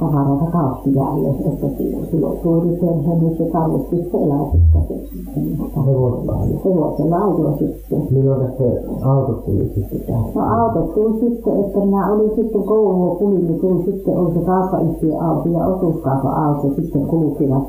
tavaroita 0.00 0.44
kauppiaille, 0.44 1.28
että 1.28 1.66
silloin 2.10 2.38
suuri 2.42 2.76
perhe, 2.80 3.14
niin 3.14 3.36
se 3.36 3.44
tarvitsi 3.52 4.10
se 4.10 4.18
eläkettä. 4.18 4.78
Hevosella? 5.86 6.36
Hevosella 6.64 7.16
ajoi 7.16 7.58
sitten. 7.58 8.08
Milloin 8.10 8.52
se 8.58 8.84
auto 9.02 9.32
tuli 9.32 9.72
sitten 9.74 10.00
tähän? 10.06 10.24
No 10.34 10.42
auto 10.42 10.82
tuli 10.82 11.20
sitten, 11.20 11.64
että 11.64 11.78
minä 11.78 12.12
olin 12.12 12.30
sitten 12.36 12.62
koulua 12.62 13.16
kulin, 13.16 13.46
niin 13.46 13.60
tuli 13.60 13.84
sitten, 13.84 14.18
oli 14.18 14.34
se 14.34 14.40
kauppayhtiö 14.40 15.18
auto 15.18 15.48
ja 15.48 15.66
osuuskauppa 15.66 16.28
auto 16.28 16.74
sitten 16.74 17.06
kulkivat, 17.06 17.64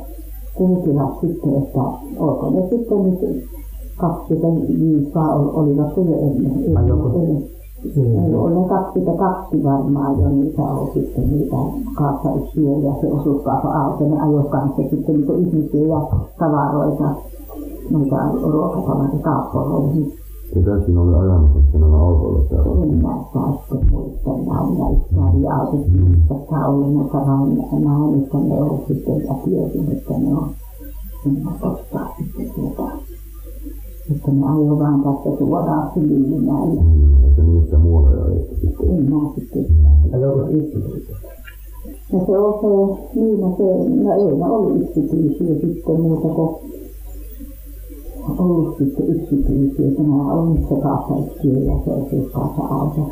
kulkivat 0.57 1.19
sitten, 1.21 1.55
että 1.55 1.79
olko 2.19 2.49
ne 2.49 2.69
sitten 2.69 3.03
nyt 3.03 3.19
25 3.97 5.11
vai 5.15 5.29
olivat 5.29 5.97
jo 5.97 6.03
ennen. 7.15 7.56
Mm. 7.83 8.33
Oli 8.35 8.69
22 8.69 9.63
varmaan 9.63 10.21
jo 10.21 10.29
niitä 10.29 10.61
on 10.61 10.89
sitten 10.93 11.29
niitä 11.29 11.55
kauppayhtiöjä 11.95 12.77
ja 12.77 12.93
se 13.01 13.07
osuuskauppa-auto, 13.07 14.07
ne 14.09 14.21
ajoi 14.21 14.43
kanssa 14.43 14.81
sitten 14.89 15.15
niitä 15.15 15.33
ihmisiä 15.33 15.87
ja 15.87 16.01
tavaroita, 16.39 17.15
noita 17.91 18.15
ruokatavaroita 18.41 19.17
kauppoihin. 19.17 20.13
Ketä 20.53 20.85
siinä 20.85 21.01
oli 21.01 21.15
ajamassa 21.15 21.59
sitten 21.61 21.81
näillä 21.81 21.97
autoilla 21.97 22.43
täällä? 22.49 22.83
En 22.83 23.01
mä 23.01 23.23
saa 23.33 23.57
sitten 23.61 23.91
muistaa, 23.91 24.37
nämä 24.37 24.61
on 24.61 24.77
näitä 24.77 25.29
eri 25.29 25.47
autot, 25.47 25.85
tässä 26.27 26.67
ollut 26.67 26.93
näitä 26.95 27.17
näin, 27.79 28.23
että 28.23 28.37
ne 28.37 28.61
on 28.61 28.79
sitten 28.87 29.25
ja 29.25 29.33
tiesin, 29.45 29.91
että 29.91 30.13
ne 30.17 30.33
on. 30.33 30.49
En 31.25 31.43
mä 31.43 31.51
että 34.27 34.39
ne 34.39 34.45
ajoi 34.51 34.79
vaan 34.79 35.03
tästä 35.03 35.37
suoraan 35.37 35.91
Sylimäelle. 35.93 36.81
Että 37.27 37.41
niistä 37.43 37.77
muualla 37.77 38.09
ja 38.09 38.39
että 38.39 38.55
sitten. 38.55 38.89
En 38.89 39.13
mä 39.13 39.17
sitten. 39.35 39.65
Ajoiko 40.13 40.49
yksityisesti? 40.49 41.13
Ja 42.13 42.19
se 42.25 42.37
on 42.37 42.53
se, 42.61 43.19
niin 43.19 43.41
no 43.41 43.55
se, 43.57 43.63
no 44.03 44.13
ei 44.13 44.37
ne 44.37 44.45
ollut 44.45 44.81
yksityisiä 44.81 45.55
sitten 45.61 46.01
muuta 46.01 46.27
kuin 46.27 46.55
ollut 48.39 48.77
sitten 48.77 49.09
yksityisiä. 49.09 49.91
Tämä 49.97 50.33
on 50.33 50.57
se 50.69 50.75
kauppayhtiö 50.81 51.59
ja 51.59 51.73
se 51.85 51.91
osuuskauppa-auto, 51.91 53.09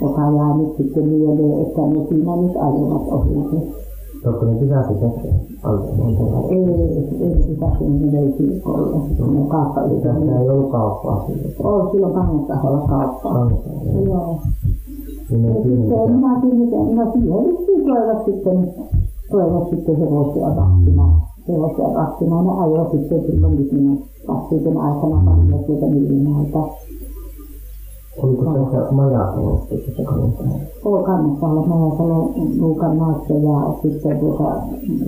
joka 0.00 0.20
jää 0.20 0.56
nyt 0.56 0.76
sitten 0.76 1.08
mieleen, 1.08 1.66
että 1.66 1.80
ne 1.80 2.06
siinä 2.08 2.36
nyt 2.36 2.56
ajoivat 2.56 3.08
ohi. 3.12 3.82
Onko 4.26 4.44
ne 4.44 4.54
pysähty 4.58 4.94
tässä 4.94 5.28
autolla? 5.62 6.48
Ei, 6.50 6.64
ei 7.20 7.42
sitä 7.42 7.66
sinne 7.78 8.12
löytyy 8.20 8.62
olla. 8.64 9.00
Ne 9.32 9.46
kauppayhtiö. 9.48 10.12
Tässä 10.12 10.40
ei 10.40 10.48
ollut 10.48 10.70
kauppaa 10.70 11.26
sille. 11.26 11.54
Oli 11.62 11.90
silloin 11.90 12.14
kannattaholla 12.14 12.88
kauppaa. 12.88 13.32
Kanssa. 13.32 13.70
Joo. 14.04 14.40
Niin 15.30 15.44
ei 15.44 15.90
Ja 15.90 15.98
sitten 15.98 16.14
minä 16.16 16.40
kiinnitän, 16.40 16.96
no 16.96 17.12
siihen 17.12 17.44
vissiin 17.44 17.84
toivat 17.86 18.24
sitten, 18.24 18.74
toivat 19.30 19.70
sitten 19.70 19.96
hevosia 19.96 20.54
rahtimaan. 20.54 21.22
Hevosia 21.48 21.94
rahtimaan, 21.94 22.46
ne 22.46 22.52
ajoi 22.52 22.90
sitten 22.90 23.20
silloin 23.26 23.58
viimeinen 23.58 23.98
rahtiisen 24.28 24.76
aikana 24.76 25.26
vanhoja 25.26 25.66
sieltä 25.66 25.86
Myllymäeltä. 25.86 26.58
Oliko 28.18 28.68
tässä 28.72 28.92
majatalossa 28.92 29.66
tässä 29.68 30.02
kannattaa? 30.04 30.46
Oli 30.84 31.04
kannattaa 31.04 31.54
Mäjäsalo, 31.54 32.32
Luukan 32.58 32.96
maassa 32.96 33.34
ja 33.34 33.74
sitten 33.82 34.18
tuota 34.20 34.62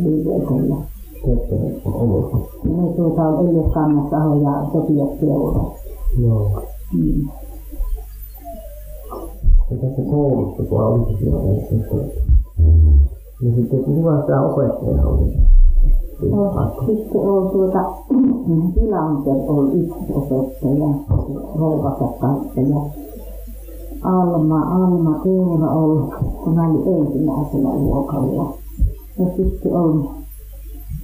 Viiveikolla. 0.04 0.76
Ketterässä 1.24 1.88
on 1.88 1.94
ollut. 1.94 2.32
Ne 2.64 2.92
tuota 2.96 3.22
on 3.22 3.48
Elias 3.48 3.72
Kannasaho 3.72 4.34
ja 4.34 4.66
Sofia 4.72 5.04
Seura. 5.20 5.64
Joo. 6.18 6.62
Mm. 6.94 7.28
Ja 9.70 9.76
tässä 9.76 10.02
koulussa, 10.10 10.62
kun 10.62 10.80
oli 10.80 11.16
siellä 11.18 11.40
niin 13.40 13.54
sitten 13.54 13.84
kuka 13.84 14.20
sitä 14.20 14.42
opettajana 14.42 15.08
oli? 15.08 15.32
Sitten 16.87 17.20
on 17.20 17.50
tuota, 17.50 17.84
Tilanter 18.74 19.37
on 19.48 19.72
yksi 19.72 20.12
opettaja, 20.14 20.94
rouvansa 21.54 22.04
kanssa 22.20 22.60
ja 22.60 22.80
Alma, 24.02 24.60
Alma 24.60 25.20
Teura 25.22 25.70
on, 25.70 26.12
kun 26.44 26.56
hän 26.56 26.70
oli 26.70 27.00
ensimmäisellä 27.00 27.68
luokalla. 27.68 28.54
Ja 29.18 29.26
sitten 29.37 29.72
on 29.72 30.10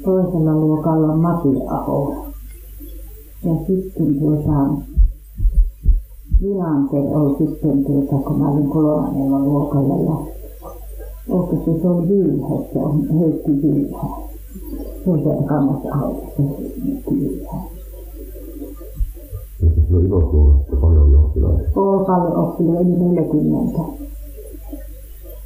toisella 0.04 0.54
luokalla 0.54 1.16
Mati 1.16 1.48
Aho. 1.68 2.14
Ja 3.44 3.54
sitten 3.66 4.20
tuota, 4.20 4.68
Tilanter 6.40 7.16
on 7.16 7.36
sitten 7.38 7.84
tuota, 7.84 8.28
kun 8.28 8.38
mä 8.38 8.48
olin 8.50 8.68
kolmannella 8.68 9.38
luokalla 9.38 9.94
ja 9.94 10.40
se 11.28 11.80
se 11.80 11.88
on 11.88 12.08
Vilhe, 12.08 12.68
se 12.72 12.78
on 12.78 13.08
Heikki 13.18 13.50
Vilhe. 13.62 14.29
Autossa 15.06 16.42
Vilhe. 17.12 17.56
Ja 19.62 19.68
sitten 19.74 19.96
on 19.96 20.06
Ilosluokasta 20.06 20.76
paljon 20.76 21.16
oppilaita. 21.16 21.80
Oli 21.80 22.04
paljon 22.04 22.36
oppilaita, 22.36 22.80
eli 22.80 22.96
40. 22.96 23.82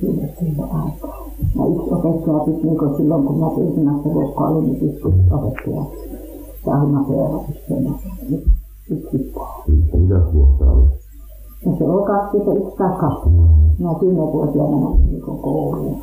Siinä 0.00 0.28
silloin 0.38 0.72
aikaa. 0.72 1.26
Ja 1.56 1.66
yksi 1.66 1.90
opettaja 1.94 2.44
sitten 2.44 2.70
niin 2.70 2.96
silloin, 2.96 3.24
kun 3.24 3.40
mä 3.40 3.46
ensimmäistä 3.46 4.08
luokkaa 4.08 4.48
olin, 4.48 4.72
niin 4.72 4.90
yksi 4.90 5.08
opettaja. 5.30 5.84
Ja 6.66 6.80
Alma 6.80 7.04
Seera 7.08 7.38
sitten 7.46 7.94
yksi 8.90 9.32
Ja 9.92 9.98
mitäs 9.98 10.34
luokkaa 10.34 10.72
oli? 10.72 10.86
Ja 11.66 11.72
se 11.78 11.84
oli 11.84 12.06
21 12.06 12.76
tai 12.78 12.98
2. 13.00 13.28
Mä 13.78 13.92
10-vuotiaana 13.92 14.90
menin 14.90 15.10
niin 15.10 15.22
kouluun. 15.22 16.02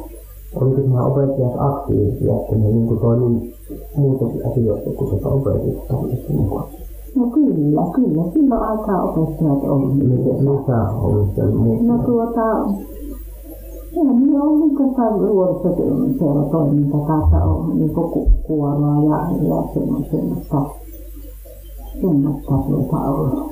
Oliko 0.56 0.82
nämä 0.82 1.06
opettajat 1.06 1.54
aktiivisia, 1.58 2.36
että 2.36 2.56
ne 2.56 2.68
niin 2.68 3.00
toi 3.00 3.20
niin 3.20 3.54
muutakin 3.98 4.48
asioita 4.52 4.90
kuin 4.90 5.10
tuota 5.10 5.30
opetusta 5.30 5.94
tässä 5.94 6.34
mukaan? 6.34 6.68
No 7.16 7.26
kyllä, 7.28 7.82
kyllä. 7.96 8.24
Silloin 8.34 8.62
aikaa 8.62 9.04
opettajat 9.04 9.64
oli. 9.64 9.94
Mitä, 9.94 10.34
mitä 10.52 10.90
oli 11.02 11.28
sen 11.36 11.56
muuta? 11.56 11.84
No 11.84 12.04
tuota, 12.04 12.42
Eihän 13.98 14.16
minulla 14.16 14.44
ole 14.44 14.60
niin 14.60 14.76
kuin 14.76 14.96
nuorisoseuratoiminta 15.22 16.98
kanssa 16.98 17.38
on 17.38 17.78
niin 17.80 17.92
kuoroa 18.44 19.04
ja, 19.04 19.48
ja 19.48 19.64
semmoista, 19.74 20.62
semmoista 22.02 22.52
tuota 22.68 22.98
ollut. 22.98 23.52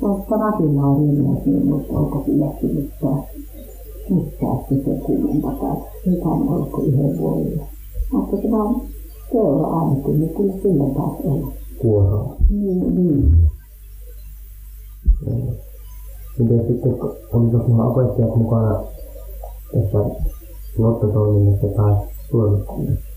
Tuosta 0.00 0.36
Ratilaa 0.36 0.98
niin 0.98 1.68
mutta 1.68 1.98
onko 1.98 2.22
silläkin 2.26 2.74
mitään, 2.74 3.24
mitään 4.10 4.58
sitten 4.68 5.00
kuumpaa. 5.00 5.76
Mitään 6.06 6.48
ollut 6.48 6.70
kuin 6.70 6.86
yhden 6.86 7.18
vuoden. 7.18 7.60
Mutta 8.12 8.36
tämä 8.36 8.64
seura 9.32 9.66
ainakin, 9.66 10.20
niin 10.20 10.34
kyllä 10.34 10.52
sillä 10.62 10.94
taas 10.94 11.16
on. 11.24 11.52
Kuoroa. 11.78 12.36
Niin, 12.50 12.94
niin. 12.94 13.50
Miten 16.38 16.66
sitten, 16.66 16.92
oliko 17.32 17.64
sinulla 17.64 17.84
opettajat 17.84 18.36
mukana 18.36 18.82
tässä 19.72 19.98
lottotoiminnassa 20.78 21.66
tai 21.66 21.94
suojeluskunnassa? 22.30 23.08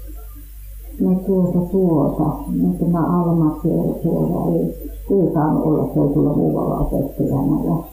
No 0.99 1.15
tuota 1.25 1.71
tuota, 1.71 2.23
no 2.61 2.73
tämä 2.79 3.21
Alma 3.21 3.59
tuolla 4.03 4.55
ei, 4.55 4.65
ei 5.11 5.33
saanut 5.33 5.65
olla, 5.65 5.93
se 5.93 5.99
ei 5.99 6.13
tulla 6.13 6.33
muualla 6.33 6.79
opettajana 6.79 7.63
ja 7.65 7.83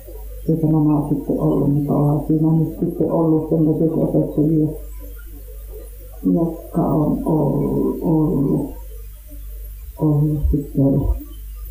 eikä 0.49 0.67
nämä 0.67 1.09
sitten 1.09 1.41
ollut, 1.41 1.75
mutta 1.75 1.93
onhan 1.95 2.27
siinä 2.27 2.53
nyt 2.53 2.81
sitten 2.81 3.13
ollut 3.13 3.51
sellaiset 3.51 3.93
opettajia, 3.93 4.69
jotka 6.33 6.83
on 6.83 7.19
ollut, 7.25 7.99
ollut, 8.03 8.71
ollut 9.99 10.39
sitten 10.51 11.01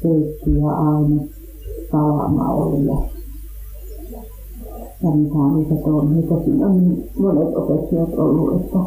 Peikki 0.03 0.59
ja 0.59 0.69
Aine 0.69 1.27
Salama 1.91 2.53
oli 2.53 2.85
ja, 2.85 2.97
ja 5.03 5.09
mitä 5.09 5.37
niitä 5.55 5.89
on, 5.89 6.15
niitä 6.15 6.35
siinä 6.45 6.67
on 6.67 6.89
niin 6.89 7.09
monet 7.19 7.55
opettajat 7.55 8.13
ollut, 8.17 8.61
että 8.61 8.77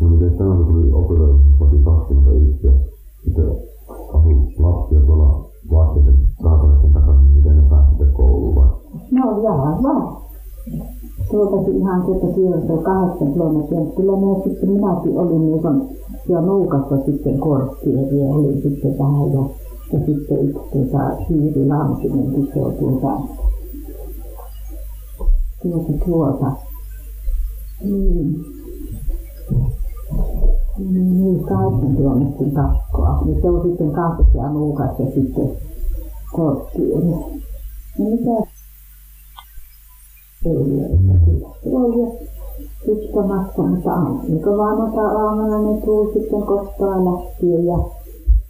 No 0.00 0.08
miten 0.08 0.38
tänään 0.38 0.64
tuli 0.64 0.92
opeteltu 0.92 1.40
vasta 1.60 1.76
21 1.84 2.66
ja 2.66 2.72
sitten 3.24 3.69
No 9.10 9.42
jalan 9.42 9.82
vaan. 9.82 10.16
Tuoltakin 11.30 11.76
ihan 11.76 12.02
tuota 12.02 12.26
tieltä 12.26 12.82
kahdeksan 12.82 13.32
kilometriä. 13.32 13.80
Kyllä 13.96 14.12
ne 14.12 14.42
sitten 14.44 14.70
minäkin 14.70 15.18
olin 15.18 15.46
niin 15.46 15.62
kuin 15.62 15.88
siellä 16.26 16.46
nuukassa 16.46 16.96
sitten 17.06 17.38
kortteeria 17.38 18.26
oli 18.28 18.60
sitten 18.62 18.98
vähän 18.98 19.32
ja, 19.32 19.40
ja 19.92 20.06
sitten 20.06 20.48
yksi 20.48 20.60
tuota 20.72 21.16
Siiri 21.28 21.66
Lankinen 21.68 22.34
on 22.34 22.48
tuota 22.54 22.78
tuota 25.62 26.04
tuota 26.06 26.52
niin 27.84 28.44
niin, 30.78 31.24
niin 31.24 31.44
kahdeksan 31.44 31.96
kilometrin 31.96 32.52
takkoa. 32.52 33.22
Niin 33.24 33.42
se 33.42 33.50
on 33.50 33.62
sitten 33.62 33.92
siellä 34.32 34.50
nuukassa 34.50 35.04
sitten 35.14 35.50
kortteeri. 36.32 37.10
No 37.98 38.10
mitä 38.10 38.49
on 40.44 42.12
pitkä 42.86 43.20
matka, 43.22 43.62
mutta 43.62 43.90
vaan 44.56 44.80
ota 44.80 45.08
aamuna 45.08 45.72
ne 45.72 45.80
tuli 45.80 46.12
sitten 46.12 46.42
kotoa 46.42 47.04
lähtien 47.04 47.66
ja, 47.66 47.78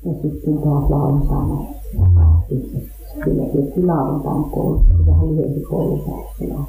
ja 0.05 0.13
sitten 0.23 0.59
taas 0.59 0.91
lauantaina. 0.91 1.65
Kyllä 3.25 3.45
tietysti 3.45 3.87
lauantaina 3.87 4.49
koulussa, 4.51 4.95
vähän 5.07 5.29
lyhyempi 5.29 5.61
koulupäivä. 5.61 6.65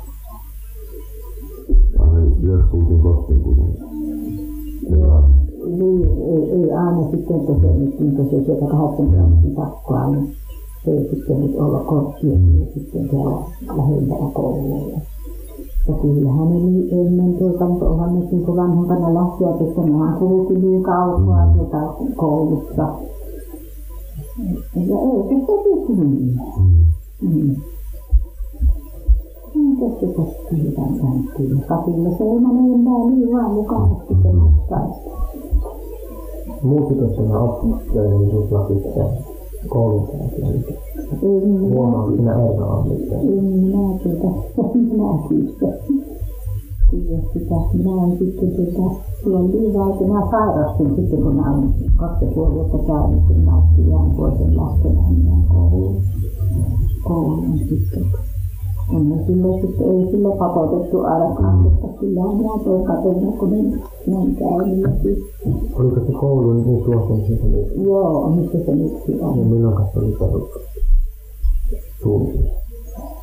Yössä 2.43 2.71
tultiin 2.71 3.01
kotiin 3.01 3.41
kuitenkin. 3.41 3.83
Niin, 5.77 6.07
ei, 6.07 6.51
ei 6.51 6.71
aina 6.71 7.11
sitten, 7.11 7.37
nyt 7.79 7.99
niin 7.99 8.15
se 8.15 8.45
sieltä 8.45 8.65
kahdeksan 8.65 9.53
takkoa, 9.55 10.07
niin 10.07 10.35
ei 10.87 11.09
sitten 11.09 11.41
nyt 11.41 11.55
olla 11.55 11.79
korttia, 11.79 12.39
niin 12.39 12.67
sitten 12.73 13.09
siellä 13.09 13.37
lähempänä 13.67 14.31
koulua. 14.33 14.99
Ja 15.87 15.93
kyllähän 16.01 16.49
ne 16.49 16.55
niin 16.55 16.93
ennen 16.93 17.33
tuota, 17.33 17.65
mutta 17.65 17.89
onhan 17.89 18.19
ne 18.19 18.27
niin 18.31 18.47
vanhempana 18.47 19.13
lähtijät, 19.13 19.61
että 19.61 19.81
nehän 19.81 20.19
kulki 20.19 20.53
niin 20.53 20.83
kaukaa 20.83 21.53
tuota 21.55 21.93
koulussa. 22.15 22.87
Ja 24.75 24.97
ei 24.99 25.23
se 25.29 25.45
sopi 25.45 25.93
niin. 25.93 26.39
Mm. 27.21 27.55
No, 29.55 29.89
tässä 29.89 30.07
tästä 30.07 30.55
jotain 30.65 30.99
käytiin. 30.99 31.63
Kapilla 31.67 32.17
se 32.17 32.23
ei 32.23 32.39
mene 32.39 32.73
enää 32.73 33.05
niin 33.09 33.31
vaan 33.33 33.51
mukavasti 33.51 34.13
se 34.23 34.31
matka. 34.31 34.79
Muutiko 36.63 37.05
tämä 37.05 37.39
oppilainen 37.39 38.19
sinulla 38.19 38.67
sitten 38.67 39.30
koulunkäyntiä? 39.67 40.45
Minä, 41.21 41.59
Huomaatko 41.59 42.15
sinä 42.15 42.33
eroa 42.33 42.85
mitään? 42.85 43.25
minä 43.25 43.99
tuota, 44.03 44.69
minä. 44.73 45.73
Tiedä 46.91 47.21
sitä. 47.33 47.55
Minä 47.73 47.91
olen 47.91 48.17
sitten 48.17 48.51
tuota, 48.55 48.95
silloin 49.23 49.51
viivaikana 49.51 50.31
sairastin 50.31 50.95
sitten, 50.95 51.21
kun 51.21 51.35
mä 51.35 51.55
olen 51.55 51.73
kaksi 51.95 52.25
puoli 52.25 52.53
vuotta 52.53 52.77
käynyt, 52.77 53.23
kun 53.27 53.37
mä 53.37 53.61
jään 53.87 54.11
toisen 54.17 54.53
minä 55.09 55.35
kouluun. 55.53 56.01
Kouluun 57.03 57.59
sitten. 57.59 58.30
Onhan 58.93 59.25
silloin 59.25 59.61
sitten, 59.61 59.87
ei 59.91 60.11
silloin 60.11 60.37
pakotettu 60.39 61.01
ainakaan, 61.01 61.55
mutta 61.55 61.87
kyllähän 61.99 62.37
minä 62.37 62.63
toin 62.63 62.85
katsonut, 62.85 63.37
kun 63.37 63.51
ne, 63.51 64.15
on 64.15 64.35
käynyt 64.35 64.79
ja. 64.81 64.89
Oliko 65.75 65.99
se 65.99 66.11
koulu 66.11 66.53
niin 66.53 66.83
suosin 66.85 67.51
niin, 67.51 67.83
Joo, 67.83 68.29
missä 68.29 68.57
se 68.65 68.75
nyt 68.75 68.93
on. 69.21 69.33
niin 69.35 69.47
milloin 69.47 69.75
kanssa 69.75 69.99
oli? 69.99 70.17
Suunnilleen. 72.03 72.61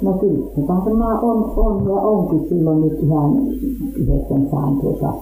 No 0.02 0.12
kyllä, 0.12 0.46
se 0.54 0.60
tämä 0.66 1.20
on, 1.20 1.52
on 1.56 1.84
ja 1.84 1.92
onkin 1.92 2.48
silloin 2.48 2.80
nyt 2.80 3.02
ihan 3.02 3.48
yhdeksän 3.96 4.48
saan 4.50 4.80
tuota, 4.80 5.12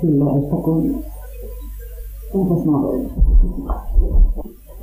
silloin, 0.00 0.44
että 0.44 0.56
kun, 0.56 0.94
entäs 2.34 2.64
mä 2.64 2.82
voin, 2.82 3.10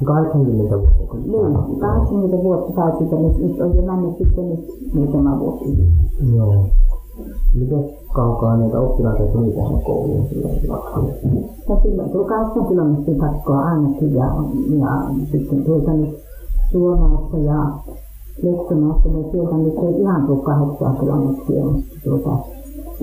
80 0.05 0.75
vuotta 0.77 1.15
niin, 1.15 1.79
80 1.79 2.43
vuotta 2.43 2.97
sitä, 2.99 3.15
nyt, 3.15 3.37
nyt 3.37 3.61
on 3.61 3.75
jo 3.75 3.81
mennyt 3.81 4.17
sitten 4.17 4.49
nyt 4.49 4.93
muutama 4.93 5.39
vuosi. 5.39 5.77
Joo. 6.35 6.65
Miten 7.53 7.89
kaukaa 8.13 8.57
niitä 8.57 8.79
oppilaita 8.79 9.23
tuli 9.23 9.51
tähän 9.51 9.81
kouluun 9.81 10.27
silloin? 10.29 10.55
Ja 11.69 11.79
silloin 11.83 12.09
tuli 12.09 12.25
8 12.25 12.65
kilometrin 12.65 13.17
takkoa 13.17 13.59
ainakin 13.59 14.15
ja, 14.15 14.25
ja 14.79 15.03
sitten 15.31 15.63
tuolta 15.63 15.91
nyt 15.91 16.17
Suonaasta 16.71 17.37
ja 17.37 17.65
Lektomaasta, 18.43 19.09
niin 19.09 19.31
sieltä 19.31 19.55
nyt 19.55 19.73
ei 19.77 20.01
ihan 20.01 20.27
tule 20.27 20.43
8 20.43 20.97
kilometriä, 20.97 21.65
mutta 21.65 21.95
tuota, 22.03 22.37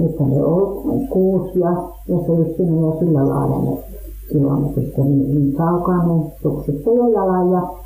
että 0.07 0.24
ne 0.24 0.44
on 0.44 0.83
kuusi 1.09 1.61
ja, 1.61 1.70
ja 2.09 2.18
seitsemän 2.26 2.85
ja 2.85 2.98
sillä 2.98 3.28
lailla 3.28 3.78
ne 4.32 4.38
kilometrit, 4.38 4.98
ja 4.98 5.04
niin, 5.04 5.34
niin 5.34 5.56
kaukaa 5.56 6.06
ne 6.06 6.30
sukset 6.42 6.87
jo 6.87 7.08
jalan 7.08 7.50
ja 7.50 7.84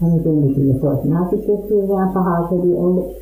ja 0.00 0.06
nyt 0.06 0.26
ei 0.26 0.54
kyllä 0.54 0.74
toisinaan 0.74 1.30
sitten 1.30 1.56
hirveän 1.56 2.08
pahaa 2.08 2.48
se 2.48 2.54
oli 2.54 2.74
ollut. 2.74 3.12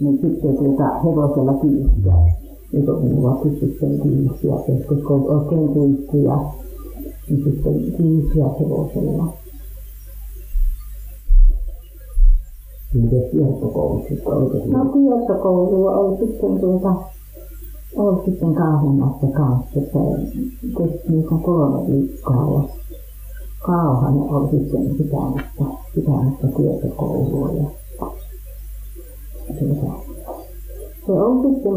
Niin 0.00 0.18
sitten 0.20 0.56
tuota 0.56 0.98
hevosella 0.98 1.54
kiinnittää. 1.54 2.14
On 2.88 3.04
minua 3.04 3.40
sitten 3.42 4.00
kiinnittää, 4.02 4.86
koska 4.88 5.14
on 5.14 5.38
oikein 5.38 5.68
kuitti 5.68 6.24
ja 6.24 6.38
niin 7.30 7.44
sitten 7.44 7.92
kiinnittää 7.96 8.48
hevosella. 8.60 9.32
Miten 12.94 13.30
kiertokoulu 13.30 14.04
sitten? 14.08 14.62
Se 14.62 14.68
No 14.68 14.84
kiertokoulua 14.84 15.96
oli 15.96 16.16
sitten 16.16 16.60
tuota, 16.60 16.94
oli 17.96 18.24
sitten 18.24 18.54
Kauhamassa 18.54 19.26
kanssa, 19.26 19.72
se 19.74 19.80
kesti 20.78 21.12
niitä 21.12 21.34
kolme 21.42 21.92
viikkoa 21.92 22.62
ja 22.62 22.68
Kauhanen 23.66 24.22
oli 24.22 24.50
sitten 24.50 24.94
pitämässä, 24.98 25.78
pitämässä 25.94 26.48
kiertokoulua 26.56 27.50
ja 27.52 27.64
tuota, 29.58 29.92
se 31.06 31.12
on 31.12 31.42
sitten, 31.42 31.72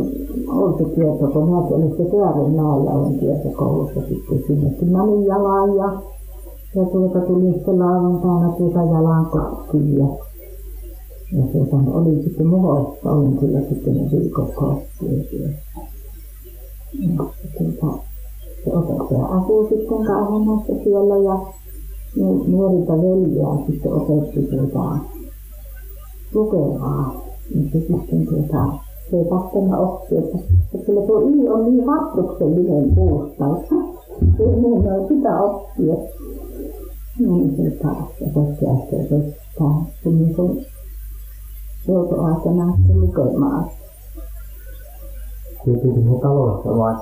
oli 0.52 0.78
se 0.78 0.96
kiertokoulu, 0.96 1.46
minäkin 1.46 1.76
olin 1.76 1.98
se 1.98 2.06
Työrinmäellä 2.06 2.92
olin 2.92 3.20
kiertokoulussa 3.20 4.00
sitten 4.10 4.44
sinne, 4.48 4.70
kun 4.70 4.88
menin 4.88 5.26
jalan 5.26 5.76
ja 5.76 6.02
ja 6.76 6.86
tuota 6.86 7.20
tuli 7.20 7.54
sitten 7.54 7.80
lauantaina 7.80 8.52
tuota 8.58 8.80
jalan 8.80 9.26
kotiin 9.26 9.98
ja 9.98 10.06
ja 11.32 11.44
tuota, 11.52 11.76
oli 11.92 12.24
sitten 12.24 12.48
muhossa, 12.48 13.12
olin 13.12 13.38
kyllä 13.38 13.60
sitten 13.60 13.94
ne 13.96 14.12
viikot 14.12 14.54
kotiin. 14.56 15.56
Tuota, 17.58 18.00
opettaja 18.74 19.26
asui 19.26 19.70
sitten 19.70 20.06
Kauhamassa 20.08 20.74
siellä 20.84 21.18
ja 21.18 21.40
nu- 22.18 22.44
nuorilta 22.48 22.94
veljeä 22.94 23.66
sitten 23.68 23.94
opetti 23.94 24.44
tuota 24.44 24.98
lukemaan. 26.34 27.12
Niin 27.56 27.70
se 27.72 27.80
sitten 27.80 28.28
tuota, 28.28 28.74
se 29.12 29.18
ei 29.18 29.26
tahtonut 29.26 29.80
oppia, 29.80 30.20
että, 30.20 30.38
että 30.74 30.86
kyllä 30.86 31.02
tuo 31.08 31.20
I 31.20 31.50
on 31.50 31.64
niin 31.64 31.90
hattuksellinen 31.90 32.96
puusta, 32.96 33.46
että 33.58 33.76
se 34.38 34.44
ei 34.44 34.62
meinaa 34.62 35.08
sitä 35.08 35.42
oppia. 35.42 35.96
Niin 37.20 37.56
se 37.58 37.78
taas 37.84 38.10
opettaja 38.22 38.76
se 38.90 39.16
opettaa, 39.16 39.86
kun 40.04 40.18
niin 40.18 40.36
kuin 40.36 40.66
joutoaikana 41.88 42.78
lukemaan. 42.96 43.66
Tietysti 45.66 46.02
se 46.02 46.20
talossa 46.22 46.78
vai 46.78 46.96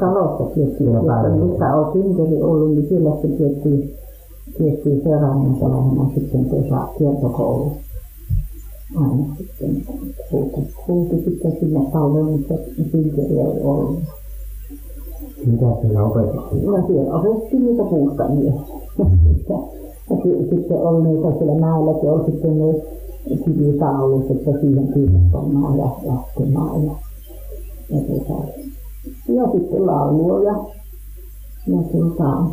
talossa 0.00 0.44
tiettiin, 0.54 0.96
että 0.96 1.28
missä 1.28 1.76
on 1.76 1.92
synteri 1.92 2.42
ollut, 2.42 2.70
niin 2.70 2.88
siellä 2.88 3.10
se 3.22 3.28
tiettiin, 3.28 3.94
tiettiin 4.58 5.02
seuraavana 5.02 5.56
talvena 5.60 6.10
sitten 6.14 6.44
tuossa 6.44 6.88
kiertokoulu. 6.98 7.72
Aina 8.96 9.24
sitten 9.38 9.84
kulki 10.86 11.16
sitten 11.24 11.56
sinne 11.60 11.90
taloon, 11.92 12.32
missä 12.32 12.54
synteri 12.90 13.38
ei 13.38 13.62
ollut. 13.64 13.98
Mitä 15.46 15.66
siellä 15.80 16.04
opetettiin? 16.04 16.66
No 16.66 16.86
siellä 16.86 17.14
opetettiin 17.14 17.66
niitä 17.66 17.82
puustamia. 17.82 18.52
Ja 20.10 20.16
sitten 20.50 20.76
oli 20.76 21.08
niitä 21.08 21.38
siellä 21.38 21.60
mäelläkin 21.60 22.10
oli 22.10 22.24
sitten 22.30 22.58
ne 23.30 23.36
kivitaulut, 23.36 24.30
että 24.30 24.50
siihen 24.60 24.92
kiinnostamaan 24.94 25.78
ja 25.78 25.84
laskemaan 25.84 26.84
ja, 26.84 26.92
ja, 27.90 28.00
tuota, 28.00 28.44
ja 29.28 29.50
sitten 29.52 29.86
laulua 29.86 30.42
ja, 30.42 30.64
ja, 31.66 31.82
tuota, 31.92 32.44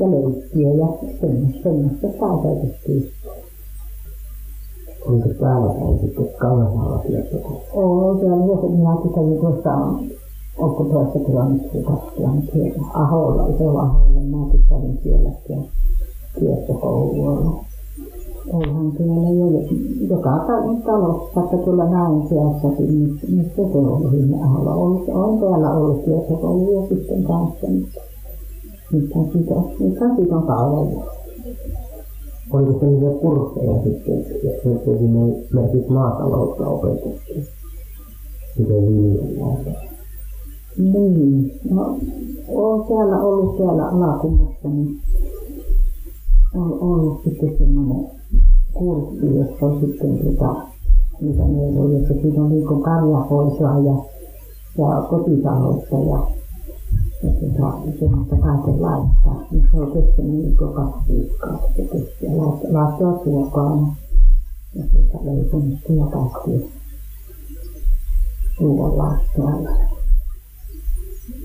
ja 0.00 0.10
leikkiä 0.10 0.72
ja 0.72 0.86
semmoista 1.62 2.08
tarkoitettiin. 2.20 3.10
Oliko 5.06 5.28
täällä 5.28 5.74
päin 5.74 5.98
sitten 6.00 6.28
Kangasmaalla 6.38 6.98
kiertokoulu? 6.98 7.62
Oo, 7.72 8.18
siellä 8.18 8.36
vuosi 8.36 8.68
minäkin 8.76 9.14
kävin 9.14 9.40
tuossa 9.40 9.70
onko 10.58 10.84
toista 10.84 11.18
kilometriä, 11.26 11.82
kaksi 11.82 12.16
kilometriä. 12.16 12.72
Aholla, 12.94 13.46
isolla 13.46 13.82
Aholla, 13.82 14.20
mäkin 14.20 14.64
kävin 14.68 15.00
siellä 15.02 15.30
kiertokoululla. 16.38 17.64
Onhan 18.52 18.92
siellä 18.96 19.30
jo 19.30 19.62
joka 20.08 20.44
talossa, 20.86 21.40
että 21.40 21.56
tuolla 21.56 21.90
näin 21.90 22.28
seassakin, 22.28 23.20
missä 23.28 23.72
se 23.72 23.78
on 23.78 24.10
sinne 24.10 24.42
Aholla 24.42 24.74
ollut. 24.74 25.08
On 25.08 25.38
täällä 25.38 25.70
ollut 25.70 26.04
kiertokouluja 26.04 26.88
sitten 26.88 27.24
kanssa, 27.24 27.66
mutta 27.66 28.00
nythän 28.92 29.24
siitä, 29.32 29.54
nythän 29.80 30.16
siitä 30.16 30.36
on 30.36 30.46
kauan. 30.46 30.88
Oliko 32.50 32.80
sellaisia 32.80 33.20
kursseja 33.20 33.82
sitten, 33.82 34.18
jos 34.64 34.98
sinne 34.98 35.32
esimerkiksi 35.32 35.92
maataloutta 35.92 36.68
opetettiin? 36.68 37.46
Miten 38.58 38.86
viljellään? 38.86 39.56
Niin, 40.78 41.52
no 41.70 41.98
olen 42.48 42.88
täällä 42.88 43.22
ollut 43.22 43.58
täällä 43.58 43.88
Alakunnassa, 43.88 44.68
niin 44.68 45.00
on 46.54 46.78
ollut 46.80 47.20
sitten 47.24 47.58
semmoinen 47.58 48.19
kurssi, 48.80 49.36
jossa 49.36 49.66
on 49.66 49.80
sitten 49.80 50.18
tuota, 50.18 50.54
mitä 51.20 51.42
neuvoja, 51.42 51.98
että 51.98 52.14
siinä 52.14 52.42
on 52.42 52.48
niin 52.48 52.82
karjahoitoa 52.82 53.78
ja, 53.78 53.96
ja 54.78 55.02
kotitaloutta 55.02 55.96
ja, 55.96 56.18
ja 57.22 57.30
tuota, 57.40 57.78
semmoista 57.98 58.36
kaikenlaista. 58.36 59.30
Niin 59.50 59.66
se 59.72 59.80
on 59.80 59.92
kestänyt 59.92 60.32
niin 60.32 60.56
kaksi 60.56 61.12
viikkoa, 61.12 61.58
että 61.78 61.92
kesti 61.92 62.26
ja 62.26 62.32
laittaa 62.72 63.24
suokaan 63.24 63.92
ja 64.74 64.84
tuota, 64.92 65.26
leipomista 65.26 65.92
ja 65.92 66.06
kaikkia 66.06 66.68
ruoanlaittoa. 68.60 69.50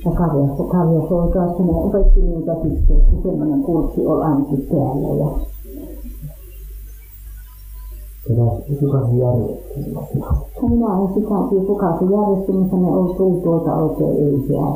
Ja 0.06 0.12
karjassa, 0.12 0.64
karjasoitaa, 0.64 1.46
että 1.52 1.64
ne 1.64 1.72
opetti 1.72 2.22
niitä 2.22 2.54
sitten, 2.54 2.98
että 2.98 3.12
semmoinen 3.24 3.64
kurssi 3.64 4.06
oli 4.06 4.24
ainakin 4.24 4.68
täällä. 4.68 5.08
Ja 5.24 5.55
kuka 8.80 9.08
se 9.08 9.16
järjesti? 9.18 9.80
minä 10.70 10.88
en 11.02 11.14
sitä 11.14 11.36
tiedä, 11.50 11.66
kuka 11.66 11.98
se 12.00 12.06
järjesti, 12.06 12.52
mutta 12.52 12.76
ne 12.76 12.88
on 12.88 13.16
tullut 13.16 13.44
tuolta 13.44 13.76
oikein 13.76 14.18
ylhää. 14.20 14.74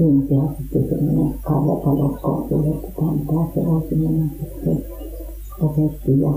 Ylhää 0.00 0.54
sitten 0.56 0.88
semmoinen 0.88 1.38
karjatalouskoulu, 1.42 2.74
että 2.74 2.88
tämä 3.26 3.46
se 3.54 3.60
on 3.60 3.82
semmoinen, 3.88 4.30
se 4.64 4.76
opetti 5.60 6.20
ja, 6.20 6.30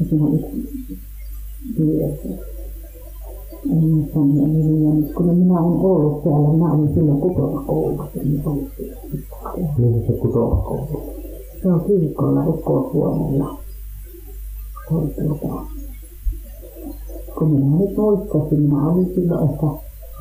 ja 0.00 0.06
siinä 0.08 0.26
yksi 0.34 0.98
yhdessä 1.78 2.28
en 3.70 3.84
muista 3.84 4.18
niiden 4.18 4.52
nimiä, 4.52 4.94
mutta 4.94 5.14
kun 5.14 5.34
minä 5.34 5.60
olen 5.60 5.78
ollut 5.78 6.22
siellä, 6.22 6.48
minä 6.48 6.72
olin 6.72 6.94
silloin 6.94 7.20
kutomakoulussa, 7.20 8.20
niin 8.24 8.42
ollut 8.46 8.68
siellä. 8.76 9.00
Missä 9.76 10.06
se 10.06 10.18
kutomakoulu? 10.18 11.02
Se 11.62 11.72
on 11.72 11.80
kirkolla 11.80 12.46
Ukkosuomella. 12.46 13.65
Oli 14.90 15.14
tuota, 15.14 15.62
kun 17.38 17.50
minä 17.50 17.76
nyt 17.76 17.96
muistasin, 17.96 18.60
minä 18.60 18.86
olin 18.88 19.14
silloin 19.14 19.50
ehkä 19.50 19.66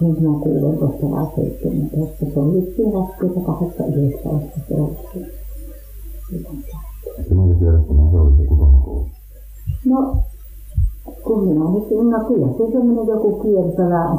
nyt 0.02 0.20
mä 0.20 0.40
kuulen 0.40 0.78
tuosta 0.78 1.12
vai 1.12 1.26
17, 1.36 2.26
se 2.34 2.40
on 2.40 2.54
vissiin 2.54 2.92
28 2.92 3.94
19 3.94 4.60
se 4.68 4.74
on 4.74 4.98
se. 5.14 5.20
Minkä 7.36 7.66
järjestelmä 7.66 8.12
se 8.12 8.18
oli 8.18 8.38
se 8.38 8.44
kutomakoulu? 8.44 9.06
No, 9.86 10.18
kun 11.24 11.48
minä 11.48 11.66
nyt, 11.72 12.10
no 12.12 12.28
kyllä 12.28 12.48
se 12.48 12.72
semmoinen 12.72 13.08
joku 13.08 13.40
kiertävä, 13.40 14.16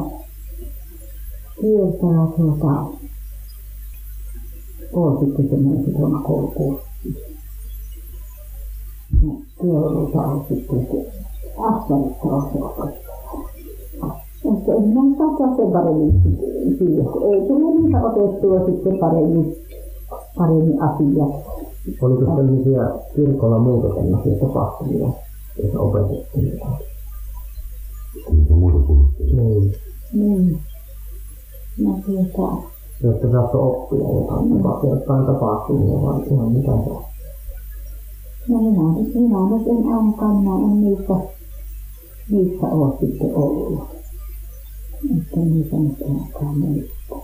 kiertävä 1.60 2.26
tuota, 2.36 2.86
on 4.92 5.18
sitten 5.26 5.48
semmoinen 5.48 5.84
sitoma 5.84 6.22
on 10.14 10.44
sitten 10.48 10.88
opettava. 12.64 12.92
Mutta 14.44 14.72
en 14.72 14.88
mä 14.88 15.00
saa 15.18 15.56
sen 15.56 15.72
paremmin 15.72 16.22
siihen, 16.78 17.06
ei 17.32 17.48
tule 17.48 17.80
niitä 17.80 18.02
otettua 18.02 18.66
sitten 18.66 18.98
paremmin, 18.98 19.56
paremmin 20.38 20.82
asiat. 20.82 21.46
Oliko 22.02 22.36
sellaisia 22.36 22.90
kirkolla 23.16 23.58
muuta 23.58 23.88
tällaisia 23.88 24.38
tapahtumia, 24.40 25.08
joita 25.62 25.80
opetettiin? 25.80 26.60
Muita 28.48 28.78
kursseja. 28.78 29.42
Niin. 29.42 29.74
Niin. 30.12 30.58
No 31.84 31.98
tuota, 32.06 32.62
Jotta 33.02 33.30
saatte 33.32 33.56
oppia 33.56 33.98
jotain, 33.98 34.90
jotain 34.90 35.26
tapahtumia 35.26 36.02
vai 36.02 36.22
ihan 36.30 36.52
mitä 36.52 36.72
on. 36.72 37.02
No 38.48 38.58
minä, 38.58 38.82
minä 39.14 39.56
nyt 39.58 39.66
en 39.66 39.94
ainakaan, 39.94 40.36
en 40.64 40.80
niissä, 40.80 41.14
niissä 42.30 42.66
ole 42.66 42.98
sitten 43.00 43.34
ollut. 43.34 43.96
Että 45.18 45.40
niitä 45.40 45.76
nyt 45.76 46.02
ainakaan 46.02 46.58
muista. 46.58 47.16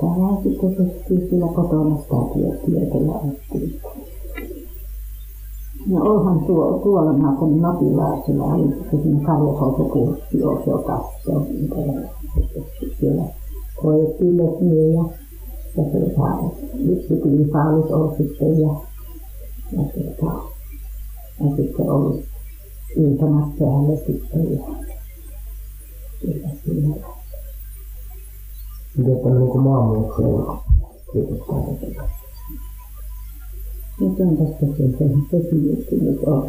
Täällä 0.00 0.42
sitten 0.42 0.74
tehtiin 0.76 1.28
kyllä 1.28 1.46
kotona 1.46 1.96
sitä 1.96 2.16
työtä 2.64 2.98
ja 2.98 3.12
oppiin. 3.12 3.80
No 5.86 6.02
onhan 6.02 6.44
tuo, 6.46 6.80
tuolla 6.82 7.12
mä 7.12 7.36
kun 7.38 7.62
Napilaisella 7.62 8.44
oli 8.44 8.74
siinä 8.90 9.26
karjahoitokurssi, 9.26 10.42
on 10.42 10.62
se 10.64 10.70
mitä 11.52 11.76
siellä 13.00 13.24
lehmiä 14.36 14.94
ja, 14.94 15.04
ja 15.76 15.84
tuota, 15.90 16.54
disiplinipaalut 16.86 17.90
on 17.90 18.14
sitten 18.16 18.60
ja, 18.60 18.87
ja, 19.72 19.82
tuota, 19.82 20.48
ja 21.40 21.56
sitten 21.56 21.90
ollut 21.90 22.24
iltanat 22.96 23.58
päälle 23.58 23.96
sitten 24.06 24.52
ja 24.52 24.64
kyllä 26.20 26.48
siinä. 26.64 26.94
Miten 28.96 29.16
tämmöinen 29.22 29.48
kuin 29.48 29.64
maanmuutto 29.64 30.64
kirjoittaa 31.12 31.62
tätä? 31.80 32.02
Miten 34.00 34.36
tästä 34.36 34.66
se 34.66 34.98
se 34.98 35.04
tekijäksi 35.30 35.96
nyt 35.96 36.22
on? 36.26 36.46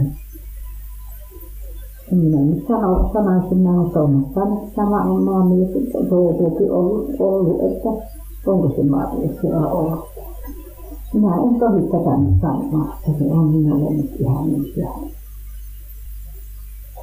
En 2.11 2.17
minä 2.17 2.41
nyt 2.41 2.67
sano, 2.67 3.09
sanoisin, 3.13 3.57
minä 3.57 3.71
olen 3.71 3.91
Tuomas 3.91 4.75
sama 4.75 5.01
on 5.01 5.23
maamies, 5.23 5.69
toukokin 6.09 6.71
ollut, 6.71 7.09
ollut, 7.19 7.71
että 7.71 7.89
onko 8.45 8.69
se 8.75 8.83
siellä 9.41 9.67
ollut. 9.67 10.08
Minä 11.13 11.35
en 11.35 11.59
tohi 11.59 11.81
tätä 11.81 12.17
nyt 12.17 12.41
sanoa, 12.41 12.95
että 12.95 13.19
se 13.19 13.31
on 13.31 13.47
minulle 13.47 13.93
nyt 13.93 14.11
ihan 14.19 14.51
niin 14.51 14.73
ihan. 14.75 15.09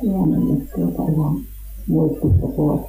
Ihan 0.03 0.31
nyt 0.31 0.69
tuota 0.75 1.13
ihan 1.13 1.37
muistista 1.89 2.47
pois. 2.57 2.81